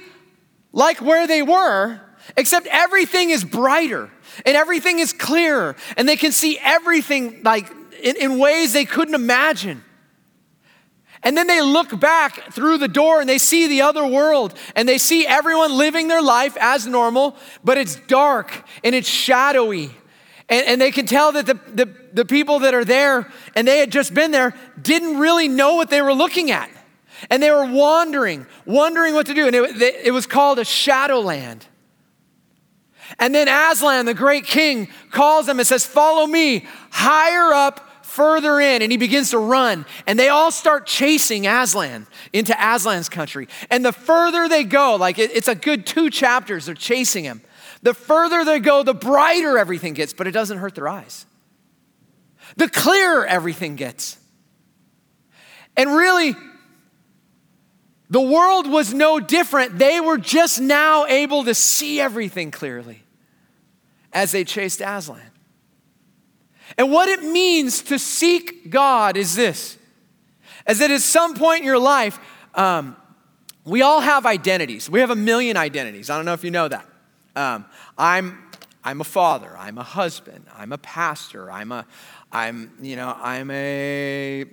like 0.71 1.01
where 1.01 1.27
they 1.27 1.41
were, 1.41 1.99
except 2.37 2.67
everything 2.67 3.29
is 3.29 3.43
brighter 3.43 4.09
and 4.45 4.55
everything 4.55 4.99
is 4.99 5.13
clearer, 5.13 5.75
and 5.97 6.07
they 6.07 6.15
can 6.15 6.31
see 6.31 6.57
everything 6.61 7.43
like 7.43 7.69
in, 8.01 8.15
in 8.15 8.39
ways 8.39 8.73
they 8.73 8.85
couldn't 8.85 9.15
imagine. 9.15 9.83
And 11.23 11.37
then 11.37 11.45
they 11.45 11.61
look 11.61 11.99
back 11.99 12.51
through 12.51 12.79
the 12.79 12.87
door 12.87 13.19
and 13.21 13.29
they 13.29 13.37
see 13.37 13.67
the 13.67 13.81
other 13.81 14.05
world 14.05 14.55
and 14.75 14.89
they 14.89 14.97
see 14.97 15.27
everyone 15.27 15.77
living 15.77 16.07
their 16.07 16.21
life 16.21 16.57
as 16.59 16.87
normal, 16.87 17.35
but 17.63 17.77
it's 17.77 17.95
dark 18.07 18.65
and 18.83 18.95
it's 18.95 19.07
shadowy. 19.07 19.91
And, 20.49 20.65
and 20.65 20.81
they 20.81 20.89
can 20.89 21.05
tell 21.05 21.31
that 21.33 21.45
the, 21.45 21.59
the, 21.73 21.95
the 22.13 22.25
people 22.25 22.59
that 22.59 22.73
are 22.73 22.83
there 22.83 23.31
and 23.55 23.67
they 23.67 23.77
had 23.77 23.91
just 23.91 24.15
been 24.15 24.31
there 24.31 24.55
didn't 24.81 25.19
really 25.19 25.47
know 25.47 25.75
what 25.75 25.91
they 25.91 26.01
were 26.01 26.13
looking 26.13 26.49
at. 26.49 26.71
And 27.29 27.41
they 27.41 27.51
were 27.51 27.65
wandering, 27.65 28.47
wondering 28.65 29.13
what 29.13 29.27
to 29.27 29.33
do. 29.33 29.47
And 29.47 29.55
it, 29.55 29.81
it 30.05 30.11
was 30.11 30.25
called 30.25 30.59
a 30.59 30.65
shadowland. 30.65 31.65
And 33.19 33.35
then 33.35 33.47
Aslan, 33.47 34.05
the 34.05 34.13
great 34.13 34.45
king, 34.45 34.87
calls 35.11 35.45
them 35.45 35.59
and 35.59 35.67
says, 35.67 35.85
Follow 35.85 36.25
me 36.25 36.65
higher 36.91 37.53
up, 37.53 38.05
further 38.05 38.59
in. 38.59 38.81
And 38.81 38.91
he 38.91 38.97
begins 38.97 39.31
to 39.31 39.37
run. 39.37 39.85
And 40.07 40.17
they 40.17 40.29
all 40.29 40.51
start 40.51 40.87
chasing 40.87 41.47
Aslan 41.47 42.07
into 42.33 42.59
Aslan's 42.59 43.09
country. 43.09 43.47
And 43.69 43.83
the 43.83 43.93
further 43.93 44.47
they 44.47 44.63
go, 44.63 44.95
like 44.95 45.19
it, 45.19 45.31
it's 45.31 45.47
a 45.47 45.55
good 45.55 45.85
two 45.85 46.09
chapters, 46.09 46.65
they're 46.65 46.75
chasing 46.75 47.23
him. 47.23 47.41
The 47.83 47.93
further 47.93 48.45
they 48.45 48.59
go, 48.59 48.83
the 48.83 48.93
brighter 48.93 49.57
everything 49.57 49.93
gets, 49.93 50.13
but 50.13 50.27
it 50.27 50.31
doesn't 50.31 50.59
hurt 50.59 50.75
their 50.75 50.87
eyes. 50.87 51.25
The 52.57 52.69
clearer 52.69 53.25
everything 53.25 53.75
gets. 53.75 54.17
And 55.77 55.89
really, 55.89 56.35
the 58.11 58.21
world 58.21 58.69
was 58.69 58.93
no 58.93 59.21
different. 59.21 59.79
They 59.79 60.01
were 60.01 60.17
just 60.17 60.59
now 60.59 61.05
able 61.05 61.45
to 61.45 61.55
see 61.55 62.01
everything 62.01 62.51
clearly 62.51 63.03
as 64.11 64.33
they 64.33 64.43
chased 64.43 64.81
Aslan. 64.81 65.21
And 66.77 66.91
what 66.91 67.07
it 67.07 67.23
means 67.23 67.81
to 67.83 67.97
seek 67.97 68.69
God 68.69 69.15
is 69.15 69.35
this 69.35 69.77
as 70.67 70.79
that 70.79 70.91
at 70.91 70.99
some 70.99 71.35
point 71.35 71.61
in 71.61 71.65
your 71.65 71.79
life, 71.79 72.19
um, 72.53 72.97
we 73.63 73.81
all 73.81 74.01
have 74.01 74.25
identities. 74.25 74.89
We 74.89 74.99
have 74.99 75.09
a 75.09 75.15
million 75.15 75.55
identities. 75.55 76.09
I 76.09 76.17
don't 76.17 76.25
know 76.25 76.33
if 76.33 76.43
you 76.43 76.51
know 76.51 76.67
that. 76.67 76.85
Um, 77.37 77.65
I'm, 77.97 78.43
I'm 78.83 78.99
a 78.99 79.05
father. 79.05 79.55
I'm 79.57 79.77
a 79.77 79.83
husband. 79.83 80.47
I'm 80.53 80.73
a 80.73 80.77
pastor. 80.77 81.49
I'm 81.49 81.71
a, 81.71 81.85
I'm, 82.29 82.73
you 82.81 82.97
know, 82.97 83.15
I'm 83.21 83.49
a 83.51 84.45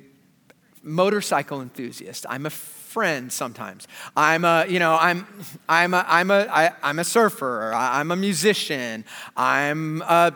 motorcycle 0.82 1.60
enthusiast. 1.60 2.24
I'm 2.28 2.46
a 2.46 2.50
friend 2.98 3.32
sometimes. 3.32 3.86
I'm 4.16 4.44
a, 4.44 4.66
you 4.68 4.80
know, 4.80 4.98
I'm, 5.00 5.24
I'm 5.68 5.94
a, 5.94 6.04
I'm 6.08 6.32
a, 6.32 6.48
I, 6.50 6.72
I'm 6.82 6.98
a 6.98 7.04
surfer. 7.04 7.72
I'm 7.72 8.10
a 8.10 8.16
musician. 8.16 9.04
I'm 9.36 10.02
a 10.02 10.34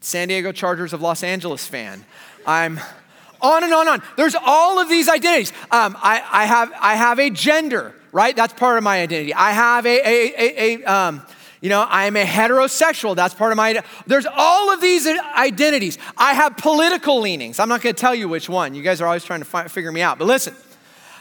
San 0.00 0.28
Diego 0.28 0.52
Chargers 0.52 0.92
of 0.92 1.02
Los 1.02 1.24
Angeles 1.24 1.66
fan. 1.66 2.04
I'm 2.46 2.78
on 3.40 3.64
and 3.64 3.74
on 3.74 3.88
and 3.88 4.00
on. 4.00 4.02
There's 4.16 4.36
all 4.36 4.78
of 4.78 4.88
these 4.88 5.08
identities. 5.08 5.52
Um, 5.72 5.96
I, 6.00 6.22
I, 6.30 6.44
have, 6.44 6.72
I 6.80 6.94
have 6.94 7.18
a 7.18 7.30
gender, 7.30 7.92
right? 8.12 8.36
That's 8.36 8.52
part 8.52 8.78
of 8.78 8.84
my 8.84 9.02
identity. 9.02 9.34
I 9.34 9.50
have 9.50 9.86
a, 9.86 9.88
a, 9.88 10.34
a, 10.38 10.84
a 10.84 10.84
um, 10.84 11.26
you 11.60 11.68
know, 11.68 11.84
I'm 11.88 12.14
a 12.14 12.24
heterosexual. 12.24 13.16
That's 13.16 13.34
part 13.34 13.50
of 13.50 13.56
my. 13.56 13.82
There's 14.06 14.26
all 14.32 14.72
of 14.72 14.80
these 14.80 15.04
identities. 15.04 15.98
I 16.16 16.34
have 16.34 16.56
political 16.58 17.20
leanings. 17.20 17.58
I'm 17.58 17.68
not 17.68 17.82
going 17.82 17.92
to 17.92 18.00
tell 18.00 18.14
you 18.14 18.28
which 18.28 18.48
one. 18.48 18.76
You 18.76 18.84
guys 18.84 19.00
are 19.00 19.06
always 19.06 19.24
trying 19.24 19.40
to 19.40 19.46
find, 19.46 19.68
figure 19.68 19.90
me 19.90 20.00
out. 20.00 20.16
But 20.16 20.26
listen, 20.26 20.54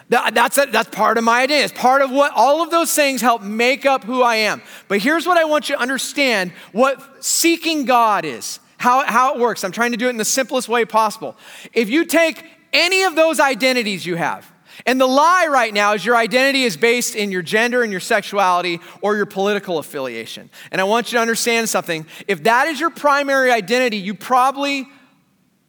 that's, 0.10 0.58
a, 0.58 0.66
that's 0.68 0.90
part 0.90 1.18
of 1.18 1.24
my 1.24 1.42
identity. 1.42 1.66
It's 1.66 1.82
part 1.82 2.02
of 2.02 2.12
what 2.12 2.32
all 2.36 2.62
of 2.62 2.70
those 2.70 2.94
things 2.94 3.22
help 3.22 3.42
make 3.42 3.86
up 3.86 4.04
who 4.04 4.22
I 4.22 4.36
am. 4.36 4.62
But 4.88 5.00
here's 5.00 5.26
what 5.26 5.38
I 5.38 5.46
want 5.46 5.70
you 5.70 5.76
to 5.76 5.82
understand 5.82 6.52
what 6.72 7.24
seeking 7.24 7.86
God 7.86 8.24
is, 8.24 8.60
how, 8.78 9.04
how 9.06 9.34
it 9.34 9.40
works. 9.40 9.64
I'm 9.64 9.72
trying 9.72 9.92
to 9.92 9.98
do 9.98 10.08
it 10.08 10.12
in 10.12 10.18
the 10.18 10.26
simplest 10.26 10.70
way 10.70 10.86
possible. 10.86 11.36
If 11.74 11.90
you 11.90 12.06
take 12.06 12.44
any 12.72 13.04
of 13.04 13.16
those 13.16 13.40
identities 13.40 14.06
you 14.06 14.16
have, 14.16 14.52
and 14.86 15.00
the 15.00 15.08
lie 15.08 15.48
right 15.50 15.74
now 15.74 15.94
is 15.94 16.06
your 16.06 16.18
identity 16.18 16.64
is 16.64 16.76
based 16.76 17.16
in 17.16 17.32
your 17.32 17.42
gender 17.42 17.82
and 17.82 17.92
your 17.92 18.02
sexuality 18.02 18.82
or 19.02 19.16
your 19.16 19.26
political 19.26 19.78
affiliation. 19.78 20.50
And 20.72 20.82
I 20.82 20.84
want 20.84 21.12
you 21.12 21.18
to 21.18 21.22
understand 21.22 21.70
something. 21.70 22.06
If 22.28 22.44
that 22.44 22.68
is 22.68 22.80
your 22.80 22.90
primary 22.90 23.52
identity, 23.52 23.98
you 23.98 24.14
probably 24.14 24.86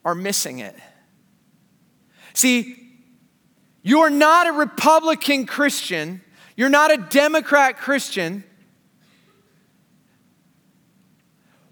are 0.05 0.14
missing 0.14 0.59
it. 0.59 0.75
See, 2.35 2.86
you're 3.87 4.11
not 4.11 4.49
a 4.49 4.52
Republican 4.52 5.47
Christian. 5.47 6.21
You're 6.57 6.69
not 6.69 6.90
a 6.90 6.97
Democrat 6.97 7.78
Christian. 7.78 8.43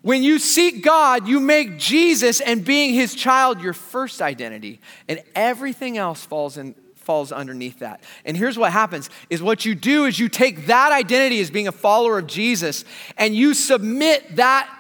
When 0.01 0.23
you 0.23 0.39
seek 0.39 0.85
God, 0.85 1.27
you 1.27 1.41
make 1.41 1.77
Jesus 1.77 2.41
and 2.41 2.65
being 2.65 2.95
his 2.95 3.17
child 3.17 3.61
your 3.61 3.73
first 3.73 4.23
identity, 4.23 4.81
and 5.09 5.25
everything 5.35 5.99
else 5.99 6.25
falls 6.25 6.57
in 6.57 6.77
falls 6.95 7.33
underneath 7.33 7.81
that. 7.81 8.05
And 8.25 8.37
here's 8.37 8.57
what 8.57 8.71
happens 8.71 9.11
is 9.29 9.43
what 9.43 9.65
you 9.65 9.75
do 9.75 10.05
is 10.05 10.17
you 10.17 10.29
take 10.29 10.67
that 10.67 10.93
identity 10.93 11.41
as 11.41 11.51
being 11.51 11.67
a 11.67 11.73
follower 11.73 12.19
of 12.19 12.29
Jesus 12.29 12.85
and 13.19 13.35
you 13.35 13.55
submit 13.55 14.37
that 14.37 14.73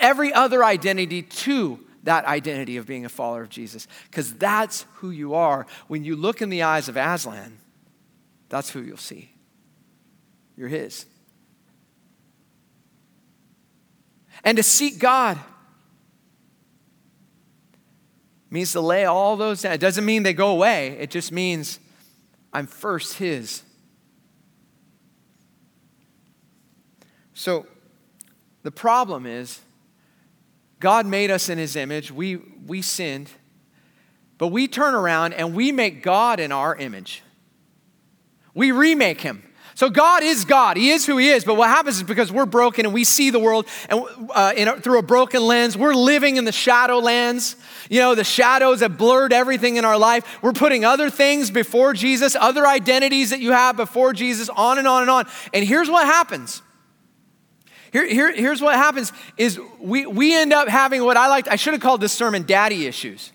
every 0.00 0.32
other 0.32 0.64
identity 0.64 1.22
to 1.22 1.78
that 2.02 2.24
identity 2.24 2.76
of 2.76 2.86
being 2.86 3.04
a 3.04 3.08
follower 3.08 3.42
of 3.42 3.48
Jesus 3.48 3.86
because 4.10 4.32
that's 4.34 4.86
who 4.94 5.10
you 5.10 5.34
are. 5.34 5.66
When 5.88 6.04
you 6.04 6.16
look 6.16 6.42
in 6.42 6.48
the 6.48 6.62
eyes 6.62 6.88
of 6.88 6.96
Aslan, 6.96 7.58
that's 8.48 8.70
who 8.70 8.80
you'll 8.82 8.96
see. 8.96 9.32
You're 10.56 10.68
his. 10.68 11.06
And 14.44 14.56
to 14.56 14.62
seek 14.62 14.98
God 14.98 15.38
means 18.50 18.72
to 18.72 18.80
lay 18.80 19.04
all 19.06 19.36
those 19.36 19.62
down. 19.62 19.72
It 19.72 19.80
doesn't 19.80 20.04
mean 20.04 20.22
they 20.22 20.34
go 20.34 20.50
away, 20.50 20.96
it 20.98 21.10
just 21.10 21.32
means 21.32 21.78
I'm 22.52 22.66
first 22.66 23.14
His. 23.14 23.62
So 27.34 27.66
the 28.62 28.70
problem 28.70 29.26
is, 29.26 29.60
God 30.82 31.06
made 31.06 31.30
us 31.30 31.48
in 31.48 31.58
His 31.58 31.76
image. 31.76 32.10
We, 32.10 32.36
we 32.66 32.82
sinned, 32.82 33.30
but 34.36 34.48
we 34.48 34.66
turn 34.66 34.96
around 34.96 35.32
and 35.32 35.54
we 35.54 35.70
make 35.70 36.02
God 36.02 36.40
in 36.40 36.50
our 36.50 36.74
image. 36.74 37.22
We 38.52 38.72
remake 38.72 39.20
Him. 39.20 39.44
So 39.76 39.90
God 39.90 40.24
is 40.24 40.44
God. 40.44 40.76
He 40.76 40.90
is 40.90 41.06
who 41.06 41.18
He 41.18 41.28
is. 41.28 41.44
But 41.44 41.54
what 41.54 41.68
happens 41.68 41.98
is 41.98 42.02
because 42.02 42.32
we're 42.32 42.46
broken 42.46 42.84
and 42.84 42.92
we 42.92 43.04
see 43.04 43.30
the 43.30 43.38
world 43.38 43.68
and 43.88 44.02
uh, 44.34 44.54
a, 44.56 44.80
through 44.80 44.98
a 44.98 45.02
broken 45.02 45.46
lens, 45.46 45.78
we're 45.78 45.94
living 45.94 46.36
in 46.36 46.44
the 46.44 46.52
shadow 46.52 46.98
lands. 46.98 47.54
You 47.88 48.00
know, 48.00 48.16
the 48.16 48.24
shadows 48.24 48.80
have 48.80 48.98
blurred 48.98 49.32
everything 49.32 49.76
in 49.76 49.84
our 49.84 49.96
life. 49.96 50.42
We're 50.42 50.52
putting 50.52 50.84
other 50.84 51.10
things 51.10 51.52
before 51.52 51.92
Jesus, 51.92 52.34
other 52.34 52.66
identities 52.66 53.30
that 53.30 53.38
you 53.38 53.52
have 53.52 53.76
before 53.76 54.12
Jesus, 54.14 54.48
on 54.48 54.78
and 54.78 54.88
on 54.88 55.02
and 55.02 55.10
on. 55.12 55.26
And 55.54 55.64
here's 55.64 55.88
what 55.88 56.06
happens. 56.06 56.60
Here, 57.92 58.06
here, 58.06 58.32
here's 58.32 58.62
what 58.62 58.74
happens 58.74 59.12
is 59.36 59.60
we, 59.78 60.06
we 60.06 60.34
end 60.34 60.52
up 60.52 60.66
having 60.66 61.04
what 61.04 61.18
I 61.18 61.28
like, 61.28 61.46
I 61.48 61.56
should 61.56 61.74
have 61.74 61.82
called 61.82 62.00
this 62.00 62.12
sermon 62.12 62.44
daddy 62.44 62.86
issues. 62.86 63.32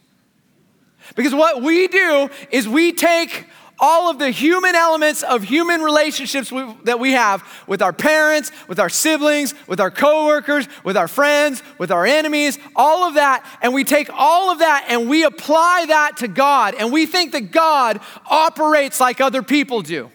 Because 1.16 1.34
what 1.34 1.62
we 1.62 1.88
do 1.88 2.30
is 2.52 2.68
we 2.68 2.92
take 2.92 3.46
all 3.80 4.10
of 4.10 4.18
the 4.18 4.32
human 4.32 4.74
elements 4.74 5.22
of 5.22 5.44
human 5.44 5.82
relationships 5.82 6.52
we, 6.52 6.66
that 6.86 7.00
we 7.00 7.12
have 7.12 7.44
with 7.68 7.84
our 7.84 7.94
parents, 7.94 8.52
with 8.68 8.80
our 8.80 8.90
siblings, 8.90 9.54
with 9.68 9.80
our 9.80 9.92
coworkers, 9.92 10.68
with 10.84 10.98
our 10.98 11.08
friends, 11.08 11.62
with 11.78 11.92
our 11.92 12.06
enemies, 12.06 12.58
all 12.76 13.04
of 13.04 13.14
that, 13.14 13.46
and 13.62 13.76
we 13.76 13.84
take 13.84 14.10
all 14.12 14.52
of 14.52 14.60
that 14.60 14.86
and 14.90 15.08
we 15.08 15.24
apply 15.24 15.86
that 15.88 16.18
to 16.18 16.28
God, 16.28 16.74
and 16.74 16.92
we 16.92 17.06
think 17.06 17.32
that 17.34 17.52
God 17.52 18.00
operates 18.26 19.00
like 19.00 19.22
other 19.22 19.44
people 19.44 19.84
do. 19.84 20.10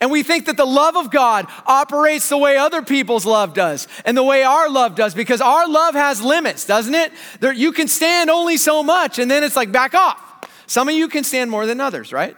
And 0.00 0.10
we 0.10 0.22
think 0.22 0.46
that 0.46 0.56
the 0.56 0.66
love 0.66 0.96
of 0.96 1.10
God 1.10 1.46
operates 1.66 2.28
the 2.28 2.38
way 2.38 2.56
other 2.56 2.82
people's 2.82 3.26
love 3.26 3.54
does 3.54 3.88
and 4.04 4.16
the 4.16 4.22
way 4.22 4.42
our 4.42 4.68
love 4.68 4.94
does 4.94 5.14
because 5.14 5.40
our 5.40 5.68
love 5.68 5.94
has 5.94 6.22
limits, 6.22 6.66
doesn't 6.66 6.94
it? 6.94 7.12
There, 7.40 7.52
you 7.52 7.72
can 7.72 7.88
stand 7.88 8.30
only 8.30 8.56
so 8.56 8.82
much 8.82 9.18
and 9.18 9.30
then 9.30 9.44
it's 9.44 9.56
like 9.56 9.72
back 9.72 9.94
off. 9.94 10.22
Some 10.66 10.88
of 10.88 10.94
you 10.94 11.08
can 11.08 11.24
stand 11.24 11.50
more 11.50 11.66
than 11.66 11.80
others, 11.80 12.12
right? 12.12 12.36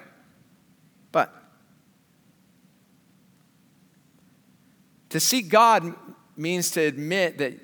But 1.13 1.35
to 5.11 5.21
seek 5.21 5.49
God 5.49 5.95
means 6.37 6.71
to 6.73 6.81
admit 6.81 7.39
that 7.39 7.55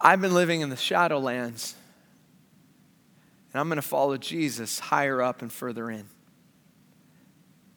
I've 0.00 0.20
been 0.20 0.34
living 0.34 0.62
in 0.62 0.70
the 0.70 0.76
shadowlands 0.76 1.74
and 3.52 3.60
I'm 3.60 3.68
going 3.68 3.76
to 3.76 3.82
follow 3.82 4.16
Jesus 4.16 4.78
higher 4.78 5.20
up 5.20 5.42
and 5.42 5.52
further 5.52 5.90
in 5.90 6.06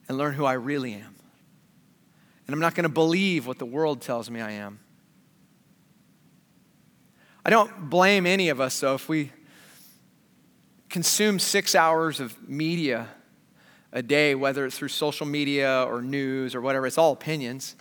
and 0.08 0.18
learn 0.18 0.34
who 0.34 0.44
I 0.44 0.54
really 0.54 0.94
am. 0.94 1.14
And 2.46 2.54
I'm 2.54 2.60
not 2.60 2.74
going 2.74 2.84
to 2.84 2.90
believe 2.90 3.46
what 3.46 3.58
the 3.58 3.66
world 3.66 4.02
tells 4.02 4.30
me 4.30 4.40
I 4.40 4.52
am. 4.52 4.80
I 7.44 7.50
don't 7.50 7.90
blame 7.90 8.26
any 8.26 8.48
of 8.48 8.60
us, 8.60 8.78
though, 8.80 8.94
if 8.94 9.08
we 9.08 9.30
consume 10.88 11.38
six 11.38 11.74
hours 11.74 12.20
of 12.20 12.48
media 12.48 13.08
a 13.92 14.02
day, 14.02 14.34
whether 14.34 14.64
it's 14.66 14.78
through 14.78 14.88
social 14.88 15.26
media 15.26 15.84
or 15.88 16.02
news 16.02 16.54
or 16.54 16.60
whatever, 16.60 16.86
it's 16.86 16.98
all 16.98 17.12
opinions. 17.12 17.76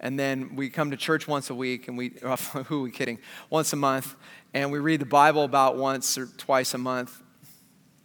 And 0.00 0.18
then 0.18 0.56
we 0.56 0.70
come 0.70 0.90
to 0.90 0.96
church 0.96 1.26
once 1.26 1.50
a 1.50 1.54
week, 1.54 1.88
and 1.88 1.98
we, 1.98 2.12
who 2.66 2.80
are 2.80 2.82
we 2.82 2.90
kidding? 2.90 3.18
Once 3.50 3.72
a 3.72 3.76
month, 3.76 4.14
and 4.54 4.70
we 4.70 4.78
read 4.78 5.00
the 5.00 5.06
Bible 5.06 5.44
about 5.44 5.76
once 5.76 6.16
or 6.16 6.26
twice 6.26 6.74
a 6.74 6.78
month. 6.78 7.22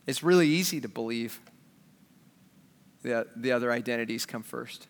It's 0.07 0.23
really 0.23 0.47
easy 0.47 0.81
to 0.81 0.87
believe 0.89 1.39
the, 3.03 3.27
the 3.35 3.51
other 3.51 3.71
identities 3.71 4.25
come 4.25 4.43
first. 4.43 4.87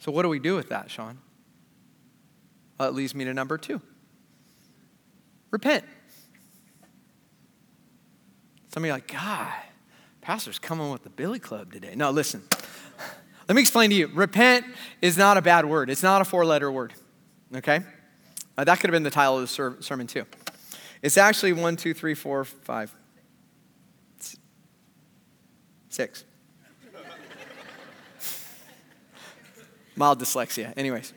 So, 0.00 0.12
what 0.12 0.22
do 0.22 0.28
we 0.28 0.38
do 0.38 0.54
with 0.54 0.68
that, 0.68 0.90
Sean? 0.90 1.18
Well, 2.78 2.88
it 2.88 2.94
leads 2.94 3.14
me 3.14 3.24
to 3.24 3.34
number 3.34 3.58
two 3.58 3.80
repent. 5.50 5.84
Some 8.68 8.84
of 8.84 8.86
you 8.86 8.92
are 8.92 8.96
like, 8.96 9.10
God, 9.10 9.52
Pastor's 10.20 10.58
coming 10.58 10.90
with 10.90 11.02
the 11.02 11.10
Billy 11.10 11.38
Club 11.38 11.72
today. 11.72 11.94
No, 11.96 12.10
listen. 12.10 12.42
Let 13.48 13.54
me 13.54 13.62
explain 13.62 13.88
to 13.90 13.96
you. 13.96 14.08
Repent 14.08 14.66
is 15.00 15.16
not 15.16 15.38
a 15.38 15.42
bad 15.42 15.64
word, 15.64 15.88
it's 15.88 16.02
not 16.02 16.20
a 16.20 16.24
four 16.24 16.44
letter 16.44 16.70
word, 16.70 16.92
okay? 17.56 17.80
Uh, 18.56 18.64
that 18.64 18.78
could 18.78 18.90
have 18.90 18.92
been 18.92 19.04
the 19.04 19.10
title 19.10 19.36
of 19.36 19.40
the 19.40 19.46
ser- 19.46 19.78
sermon, 19.80 20.06
too. 20.06 20.26
It's 21.00 21.16
actually 21.16 21.54
one, 21.54 21.76
two, 21.76 21.94
three, 21.94 22.14
four, 22.14 22.44
five, 22.44 22.94
six. 25.98 26.24
Mild 29.96 30.20
dyslexia. 30.20 30.72
Anyways. 30.76 31.12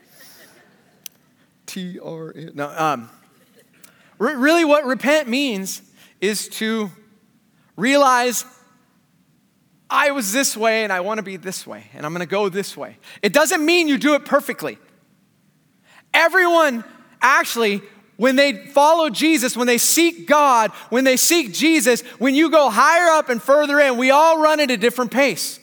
T 1.66 2.00
R. 2.00 2.34
No, 2.54 2.68
um, 2.76 3.08
really, 4.18 4.64
what 4.64 4.84
repent 4.84 5.28
means 5.28 5.82
is 6.20 6.48
to 6.60 6.90
Realize 7.76 8.44
I 9.88 10.10
was 10.10 10.32
this 10.32 10.56
way 10.56 10.84
and 10.84 10.92
I 10.92 11.00
want 11.00 11.18
to 11.18 11.22
be 11.22 11.36
this 11.36 11.66
way 11.66 11.86
and 11.94 12.04
I'm 12.04 12.12
going 12.12 12.20
to 12.20 12.30
go 12.30 12.48
this 12.48 12.76
way. 12.76 12.98
It 13.22 13.32
doesn't 13.32 13.64
mean 13.64 13.88
you 13.88 13.98
do 13.98 14.14
it 14.14 14.24
perfectly. 14.24 14.78
Everyone 16.12 16.84
actually 17.22 17.82
when 18.16 18.36
they 18.36 18.66
follow 18.66 19.10
Jesus, 19.10 19.56
when 19.56 19.66
they 19.66 19.78
seek 19.78 20.26
God, 20.26 20.70
when 20.90 21.04
they 21.04 21.16
seek 21.16 21.52
Jesus, 21.52 22.02
when 22.18 22.34
you 22.34 22.50
go 22.50 22.70
higher 22.70 23.08
up 23.08 23.28
and 23.28 23.42
further 23.42 23.80
in, 23.80 23.96
we 23.96 24.10
all 24.10 24.40
run 24.40 24.60
at 24.60 24.70
a 24.70 24.76
different 24.76 25.10
pace. 25.10 25.58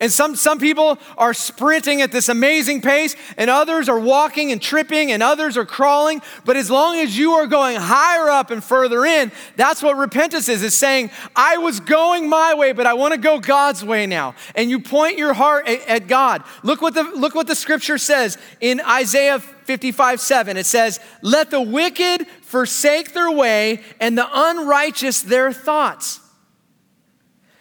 And 0.00 0.10
some, 0.10 0.34
some 0.34 0.58
people 0.58 0.98
are 1.18 1.34
sprinting 1.34 2.00
at 2.00 2.10
this 2.10 2.30
amazing 2.30 2.80
pace, 2.80 3.14
and 3.36 3.50
others 3.50 3.86
are 3.86 4.00
walking 4.00 4.50
and 4.50 4.60
tripping, 4.60 5.12
and 5.12 5.22
others 5.22 5.58
are 5.58 5.66
crawling. 5.66 6.22
But 6.46 6.56
as 6.56 6.70
long 6.70 6.96
as 6.96 7.18
you 7.18 7.32
are 7.32 7.46
going 7.46 7.76
higher 7.76 8.30
up 8.30 8.50
and 8.50 8.64
further 8.64 9.04
in, 9.04 9.30
that's 9.56 9.82
what 9.82 9.98
repentance 9.98 10.48
is. 10.48 10.62
It's 10.62 10.74
saying, 10.74 11.10
I 11.36 11.58
was 11.58 11.80
going 11.80 12.30
my 12.30 12.54
way, 12.54 12.72
but 12.72 12.86
I 12.86 12.94
want 12.94 13.12
to 13.12 13.20
go 13.20 13.38
God's 13.40 13.84
way 13.84 14.06
now. 14.06 14.34
And 14.54 14.70
you 14.70 14.80
point 14.80 15.18
your 15.18 15.34
heart 15.34 15.68
at, 15.68 15.86
at 15.86 16.08
God. 16.08 16.44
Look 16.62 16.80
what, 16.80 16.94
the, 16.94 17.02
look 17.02 17.34
what 17.34 17.46
the 17.46 17.54
scripture 17.54 17.98
says 17.98 18.38
in 18.62 18.80
Isaiah 18.80 19.42
55 19.70 20.20
7. 20.20 20.56
It 20.56 20.66
says, 20.66 20.98
Let 21.22 21.52
the 21.52 21.60
wicked 21.60 22.26
forsake 22.42 23.14
their 23.14 23.30
way, 23.30 23.82
and 24.00 24.18
the 24.18 24.26
unrighteous 24.28 25.22
their 25.22 25.52
thoughts. 25.52 26.18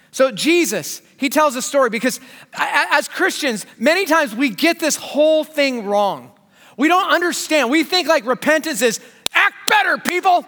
So, 0.09 0.31
Jesus, 0.31 1.03
he 1.17 1.29
tells 1.29 1.55
a 1.55 1.61
story 1.61 1.91
because 1.91 2.19
as 2.53 3.07
Christians, 3.07 3.67
many 3.77 4.07
times 4.07 4.33
we 4.33 4.49
get 4.49 4.79
this 4.79 4.95
whole 4.95 5.43
thing 5.43 5.85
wrong. 5.85 6.31
We 6.77 6.87
don't 6.87 7.11
understand. 7.11 7.69
We 7.69 7.83
think 7.83 8.07
like 8.07 8.25
repentance 8.25 8.81
is 8.81 8.99
act 9.31 9.69
better, 9.69 9.99
people. 9.99 10.47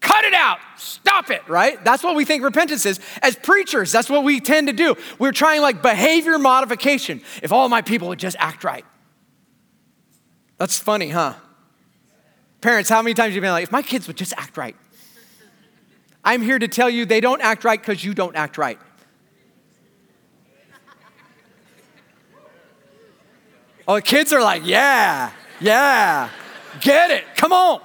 Cut 0.00 0.24
it 0.26 0.34
out. 0.34 0.58
Stop 0.76 1.30
it, 1.30 1.48
right? 1.48 1.82
That's 1.82 2.04
what 2.04 2.16
we 2.16 2.26
think 2.26 2.44
repentance 2.44 2.84
is. 2.84 3.00
As 3.22 3.34
preachers, 3.34 3.92
that's 3.92 4.10
what 4.10 4.24
we 4.24 4.40
tend 4.40 4.66
to 4.66 4.74
do. 4.74 4.94
We're 5.18 5.32
trying 5.32 5.62
like 5.62 5.80
behavior 5.80 6.38
modification. 6.38 7.22
If 7.42 7.50
all 7.50 7.70
my 7.70 7.80
people 7.80 8.08
would 8.08 8.18
just 8.18 8.36
act 8.38 8.62
right. 8.62 8.84
That's 10.58 10.78
funny, 10.78 11.10
huh? 11.10 11.34
Parents, 12.60 12.88
how 12.88 13.02
many 13.02 13.14
times 13.14 13.28
have 13.28 13.34
you 13.34 13.40
been 13.40 13.50
like, 13.50 13.64
if 13.64 13.72
my 13.72 13.82
kids 13.82 14.06
would 14.06 14.16
just 14.16 14.32
act 14.36 14.56
right? 14.56 14.76
I'm 16.24 16.42
here 16.42 16.58
to 16.58 16.66
tell 16.66 16.90
you 16.90 17.04
they 17.04 17.20
don't 17.20 17.40
act 17.40 17.64
right 17.64 17.80
because 17.80 18.04
you 18.04 18.14
don't 18.14 18.34
act 18.34 18.58
right. 18.58 18.78
Oh, 23.88 23.94
the 23.96 24.02
kids 24.02 24.32
are 24.32 24.42
like, 24.42 24.66
yeah, 24.66 25.30
yeah, 25.60 26.30
get 26.80 27.12
it, 27.12 27.24
come 27.36 27.52
on. 27.52 27.80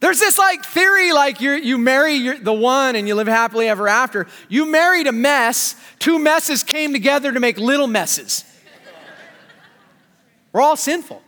There's 0.00 0.18
this 0.18 0.38
like 0.38 0.64
theory 0.64 1.12
like 1.12 1.40
you 1.40 1.52
you 1.52 1.78
marry 1.78 2.14
your, 2.14 2.36
the 2.36 2.52
one 2.52 2.96
and 2.96 3.06
you 3.06 3.14
live 3.14 3.28
happily 3.28 3.68
ever 3.68 3.86
after. 3.86 4.26
You 4.48 4.66
married 4.66 5.06
a 5.06 5.12
mess, 5.12 5.76
two 5.98 6.18
messes 6.18 6.64
came 6.64 6.92
together 6.92 7.32
to 7.32 7.38
make 7.38 7.58
little 7.58 7.86
messes. 7.86 8.44
We're 10.52 10.60
all 10.60 10.76
sinful. 10.76 11.22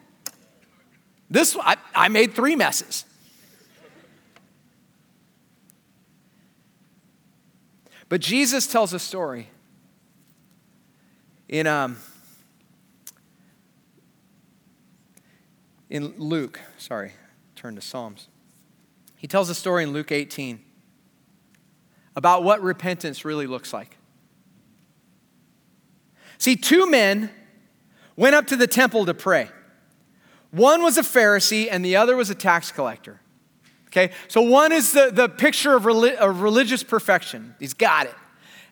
This, 1.31 1.57
I, 1.61 1.77
I 1.95 2.09
made 2.09 2.35
three 2.35 2.57
messes. 2.57 3.05
But 8.09 8.21
Jesus 8.21 8.67
tells 8.67 8.93
a 8.93 8.99
story 8.99 9.49
in, 11.49 11.67
um, 11.67 11.97
in 15.89 16.15
Luke, 16.19 16.61
sorry, 16.79 17.13
turn 17.57 17.75
to 17.77 17.81
Psalms. 17.81 18.29
He 19.17 19.27
tells 19.27 19.49
a 19.49 19.55
story 19.55 19.85
in 19.85 19.93
Luke 19.93 20.13
18 20.13 20.61
about 22.15 22.45
what 22.45 22.63
repentance 22.63 23.25
really 23.25 23.47
looks 23.47 23.73
like. 23.73 23.97
See, 26.39 26.57
two 26.57 26.89
men 26.89 27.31
went 28.17 28.35
up 28.35 28.47
to 28.49 28.57
the 28.57 28.67
temple 28.67 29.07
to 29.07 29.15
pray. 29.15 29.49
One 30.51 30.83
was 30.83 30.99
a 30.99 31.03
Pharisee 31.03 31.69
and 31.71 31.85
the 31.85 31.97
other 31.97 32.17
was 32.17 32.31
a 32.31 32.35
tax 32.35 32.71
collector. 32.71 33.21
Okay, 33.89 34.13
so 34.29 34.41
one 34.41 34.73
is 34.73 34.93
the, 34.93 35.11
the 35.13 35.29
picture 35.29 35.75
of, 35.75 35.87
of 35.87 36.41
religious 36.41 36.83
perfection, 36.83 37.55
he's 37.61 37.75
got 37.75 38.07
it. 38.07 38.15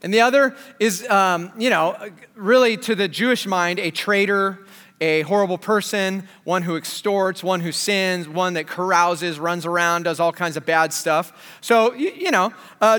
And 0.02 0.12
the 0.12 0.20
other 0.20 0.56
is, 0.80 1.08
um, 1.08 1.52
you 1.56 1.70
know, 1.70 1.96
really 2.34 2.76
to 2.78 2.96
the 2.96 3.06
Jewish 3.06 3.46
mind, 3.46 3.78
a 3.78 3.92
traitor, 3.92 4.58
a 5.00 5.22
horrible 5.22 5.58
person, 5.58 6.28
one 6.44 6.62
who 6.62 6.76
extorts, 6.76 7.42
one 7.42 7.60
who 7.60 7.70
sins, 7.70 8.28
one 8.28 8.54
that 8.54 8.66
carouses, 8.66 9.38
runs 9.38 9.64
around, 9.64 10.04
does 10.04 10.18
all 10.18 10.32
kinds 10.32 10.56
of 10.56 10.66
bad 10.66 10.92
stuff. 10.92 11.56
So, 11.60 11.92
you, 11.92 12.10
you 12.10 12.30
know, 12.32 12.52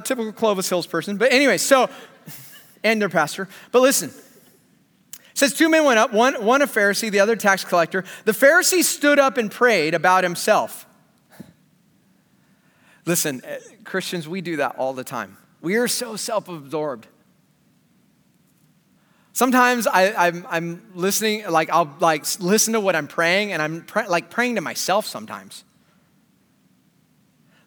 typical 0.04 0.32
Clovis 0.32 0.70
Hills 0.70 0.88
person. 0.88 1.18
But 1.18 1.34
anyway, 1.34 1.58
so, 1.58 1.90
and 2.84 3.02
their 3.02 3.10
pastor. 3.10 3.50
But 3.72 3.82
listen, 3.82 4.12
it 5.34 5.40
says 5.40 5.54
two 5.56 5.68
men 5.68 5.84
went 5.84 5.98
up, 5.98 6.14
one, 6.14 6.46
one 6.46 6.62
a 6.62 6.68
Pharisee, 6.68 7.10
the 7.10 7.20
other 7.20 7.36
tax 7.36 7.66
collector. 7.66 8.04
The 8.26 8.34
Pharisee 8.34 8.84
stood 8.84 9.18
up 9.18 9.40
and 9.40 9.50
prayed 9.50 9.96
about 9.96 10.24
himself. 10.24 10.86
Listen, 13.08 13.42
eh, 13.44 13.58
Christians, 13.84 14.28
we 14.28 14.42
do 14.42 14.58
that 14.58 14.76
all 14.78 14.94
the 14.94 15.04
time. 15.04 15.38
We 15.60 15.78
are 15.78 15.88
so 15.88 16.16
self 16.16 16.48
absorbed. 16.50 17.08
Sometimes 19.32 19.88
I, 19.88 20.28
am 20.28 20.92
listening, 20.94 21.50
like 21.50 21.72
I'll 21.72 21.92
like 22.00 22.26
listen 22.40 22.74
to 22.74 22.80
what 22.80 22.96
I'm 22.96 23.08
praying, 23.08 23.54
and 23.54 23.62
I'm 23.62 23.88
like 24.08 24.30
praying 24.30 24.56
to 24.56 24.62
myself 24.62 25.08
sometimes. 25.08 25.64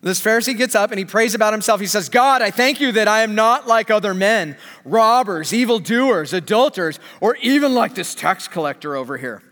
This 0.06 0.22
Pharisee 0.22 0.56
gets 0.56 0.76
up 0.76 0.92
and 0.92 1.00
he 1.00 1.04
prays 1.04 1.34
about 1.34 1.52
himself. 1.52 1.80
He 1.80 1.88
says, 1.88 2.08
God, 2.08 2.40
I 2.40 2.52
thank 2.52 2.80
you 2.80 2.92
that 2.92 3.08
I 3.08 3.22
am 3.22 3.34
not 3.34 3.66
like 3.66 3.90
other 3.90 4.14
men, 4.14 4.56
robbers, 4.84 5.52
evildoers, 5.52 6.32
adulterers, 6.32 7.00
or 7.20 7.34
even 7.42 7.74
like 7.74 7.96
this 7.96 8.14
tax 8.14 8.46
collector 8.46 8.94
over 8.94 9.16
here. 9.16 9.42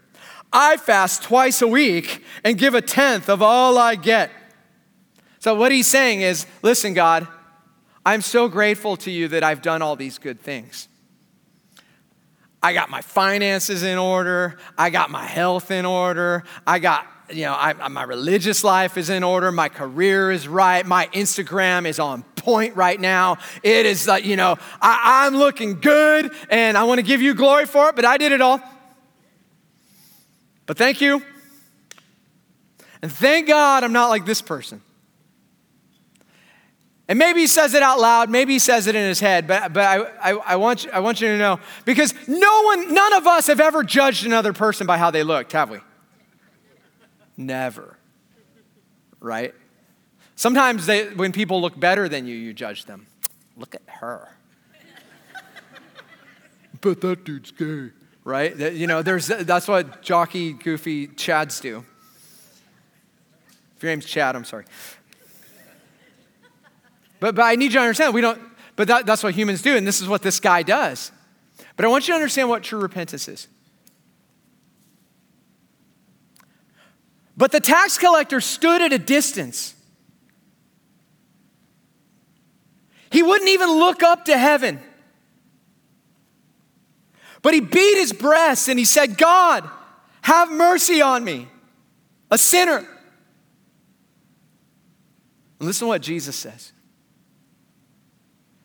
I 0.52 0.76
fast 0.76 1.24
twice 1.24 1.60
a 1.60 1.66
week 1.66 2.22
and 2.44 2.56
give 2.56 2.74
a 2.74 2.80
tenth 2.80 3.28
of 3.28 3.42
all 3.42 3.78
I 3.78 3.96
get. 3.96 4.30
So, 5.40 5.56
what 5.56 5.72
he's 5.72 5.88
saying 5.88 6.20
is, 6.20 6.46
listen, 6.62 6.94
God, 6.94 7.26
I'm 8.06 8.20
so 8.20 8.46
grateful 8.46 8.96
to 8.98 9.10
you 9.10 9.26
that 9.28 9.42
I've 9.42 9.60
done 9.60 9.82
all 9.82 9.96
these 9.96 10.18
good 10.18 10.40
things. 10.40 10.86
I 12.62 12.74
got 12.74 12.90
my 12.90 13.00
finances 13.00 13.82
in 13.82 13.98
order. 13.98 14.56
I 14.78 14.90
got 14.90 15.10
my 15.10 15.24
health 15.24 15.72
in 15.72 15.84
order. 15.84 16.44
I 16.64 16.78
got, 16.78 17.08
you 17.30 17.42
know, 17.42 17.54
I, 17.54 17.88
my 17.88 18.02
religious 18.02 18.64
life 18.64 18.96
is 18.96 19.10
in 19.10 19.22
order. 19.22 19.50
My 19.50 19.68
career 19.68 20.30
is 20.30 20.46
right. 20.46 20.84
My 20.84 21.06
Instagram 21.12 21.86
is 21.86 21.98
on 21.98 22.22
point 22.36 22.76
right 22.76 23.00
now. 23.00 23.38
It 23.62 23.86
is 23.86 24.06
like, 24.06 24.24
you 24.24 24.36
know, 24.36 24.56
I, 24.80 25.24
I'm 25.26 25.36
looking 25.36 25.80
good 25.80 26.32
and 26.50 26.76
I 26.76 26.84
want 26.84 26.98
to 26.98 27.02
give 27.02 27.22
you 27.22 27.34
glory 27.34 27.66
for 27.66 27.88
it, 27.88 27.96
but 27.96 28.04
I 28.04 28.18
did 28.18 28.32
it 28.32 28.40
all. 28.40 28.60
But 30.66 30.76
thank 30.76 31.00
you. 31.00 31.22
And 33.02 33.12
thank 33.12 33.48
God 33.48 33.84
I'm 33.84 33.92
not 33.92 34.08
like 34.08 34.26
this 34.26 34.42
person. 34.42 34.80
And 37.06 37.18
maybe 37.18 37.40
he 37.40 37.46
says 37.46 37.74
it 37.74 37.82
out 37.82 38.00
loud, 38.00 38.30
maybe 38.30 38.54
he 38.54 38.58
says 38.58 38.86
it 38.86 38.94
in 38.94 39.06
his 39.06 39.20
head, 39.20 39.46
but, 39.46 39.74
but 39.74 39.84
I, 39.84 40.32
I, 40.32 40.32
I, 40.32 40.56
want 40.56 40.84
you, 40.84 40.90
I 40.90 41.00
want 41.00 41.20
you 41.20 41.28
to 41.28 41.36
know 41.36 41.60
because 41.84 42.14
no 42.26 42.62
one, 42.62 42.94
none 42.94 43.12
of 43.12 43.26
us 43.26 43.46
have 43.48 43.60
ever 43.60 43.82
judged 43.82 44.24
another 44.24 44.54
person 44.54 44.86
by 44.86 44.96
how 44.96 45.10
they 45.10 45.22
looked, 45.22 45.52
have 45.52 45.68
we? 45.68 45.80
Never. 47.36 47.98
Right? 49.20 49.54
Sometimes 50.36 50.86
they, 50.86 51.08
when 51.08 51.32
people 51.32 51.60
look 51.60 51.78
better 51.78 52.08
than 52.08 52.26
you, 52.26 52.34
you 52.34 52.52
judge 52.52 52.84
them. 52.84 53.06
Look 53.56 53.74
at 53.74 53.82
her. 53.86 54.28
but 56.80 57.00
that 57.00 57.24
dude's 57.24 57.50
gay. 57.50 57.90
Right? 58.24 58.56
You 58.56 58.86
know, 58.86 59.02
there's, 59.02 59.26
that's 59.26 59.68
what 59.68 60.02
jockey, 60.02 60.54
goofy 60.54 61.08
Chads 61.08 61.60
do. 61.60 61.84
If 63.76 63.82
your 63.82 63.92
name's 63.92 64.06
Chad, 64.06 64.34
I'm 64.34 64.44
sorry. 64.44 64.64
But, 67.20 67.34
but 67.34 67.42
I 67.42 67.54
need 67.54 67.66
you 67.66 67.78
to 67.78 67.80
understand, 67.80 68.14
we 68.14 68.20
don't, 68.20 68.40
but 68.76 68.88
that, 68.88 69.06
that's 69.06 69.22
what 69.22 69.34
humans 69.34 69.62
do, 69.62 69.76
and 69.76 69.86
this 69.86 70.00
is 70.00 70.08
what 70.08 70.22
this 70.22 70.40
guy 70.40 70.62
does. 70.62 71.12
But 71.76 71.84
I 71.84 71.88
want 71.88 72.06
you 72.08 72.12
to 72.12 72.16
understand 72.16 72.48
what 72.48 72.62
true 72.62 72.78
repentance 72.78 73.28
is. 73.28 73.48
But 77.36 77.52
the 77.52 77.60
tax 77.60 77.98
collector 77.98 78.40
stood 78.40 78.80
at 78.82 78.92
a 78.92 78.98
distance. 78.98 79.74
He 83.10 83.22
wouldn't 83.22 83.50
even 83.50 83.70
look 83.70 84.02
up 84.02 84.24
to 84.26 84.36
heaven. 84.36 84.80
But 87.42 87.54
he 87.54 87.60
beat 87.60 87.96
his 87.96 88.12
breast 88.12 88.68
and 88.68 88.78
he 88.78 88.84
said, 88.84 89.18
God, 89.18 89.68
have 90.22 90.50
mercy 90.50 91.02
on 91.02 91.22
me, 91.22 91.48
a 92.30 92.38
sinner. 92.38 92.78
And 92.78 92.88
listen 95.60 95.86
to 95.86 95.88
what 95.88 96.02
Jesus 96.02 96.36
says. 96.36 96.72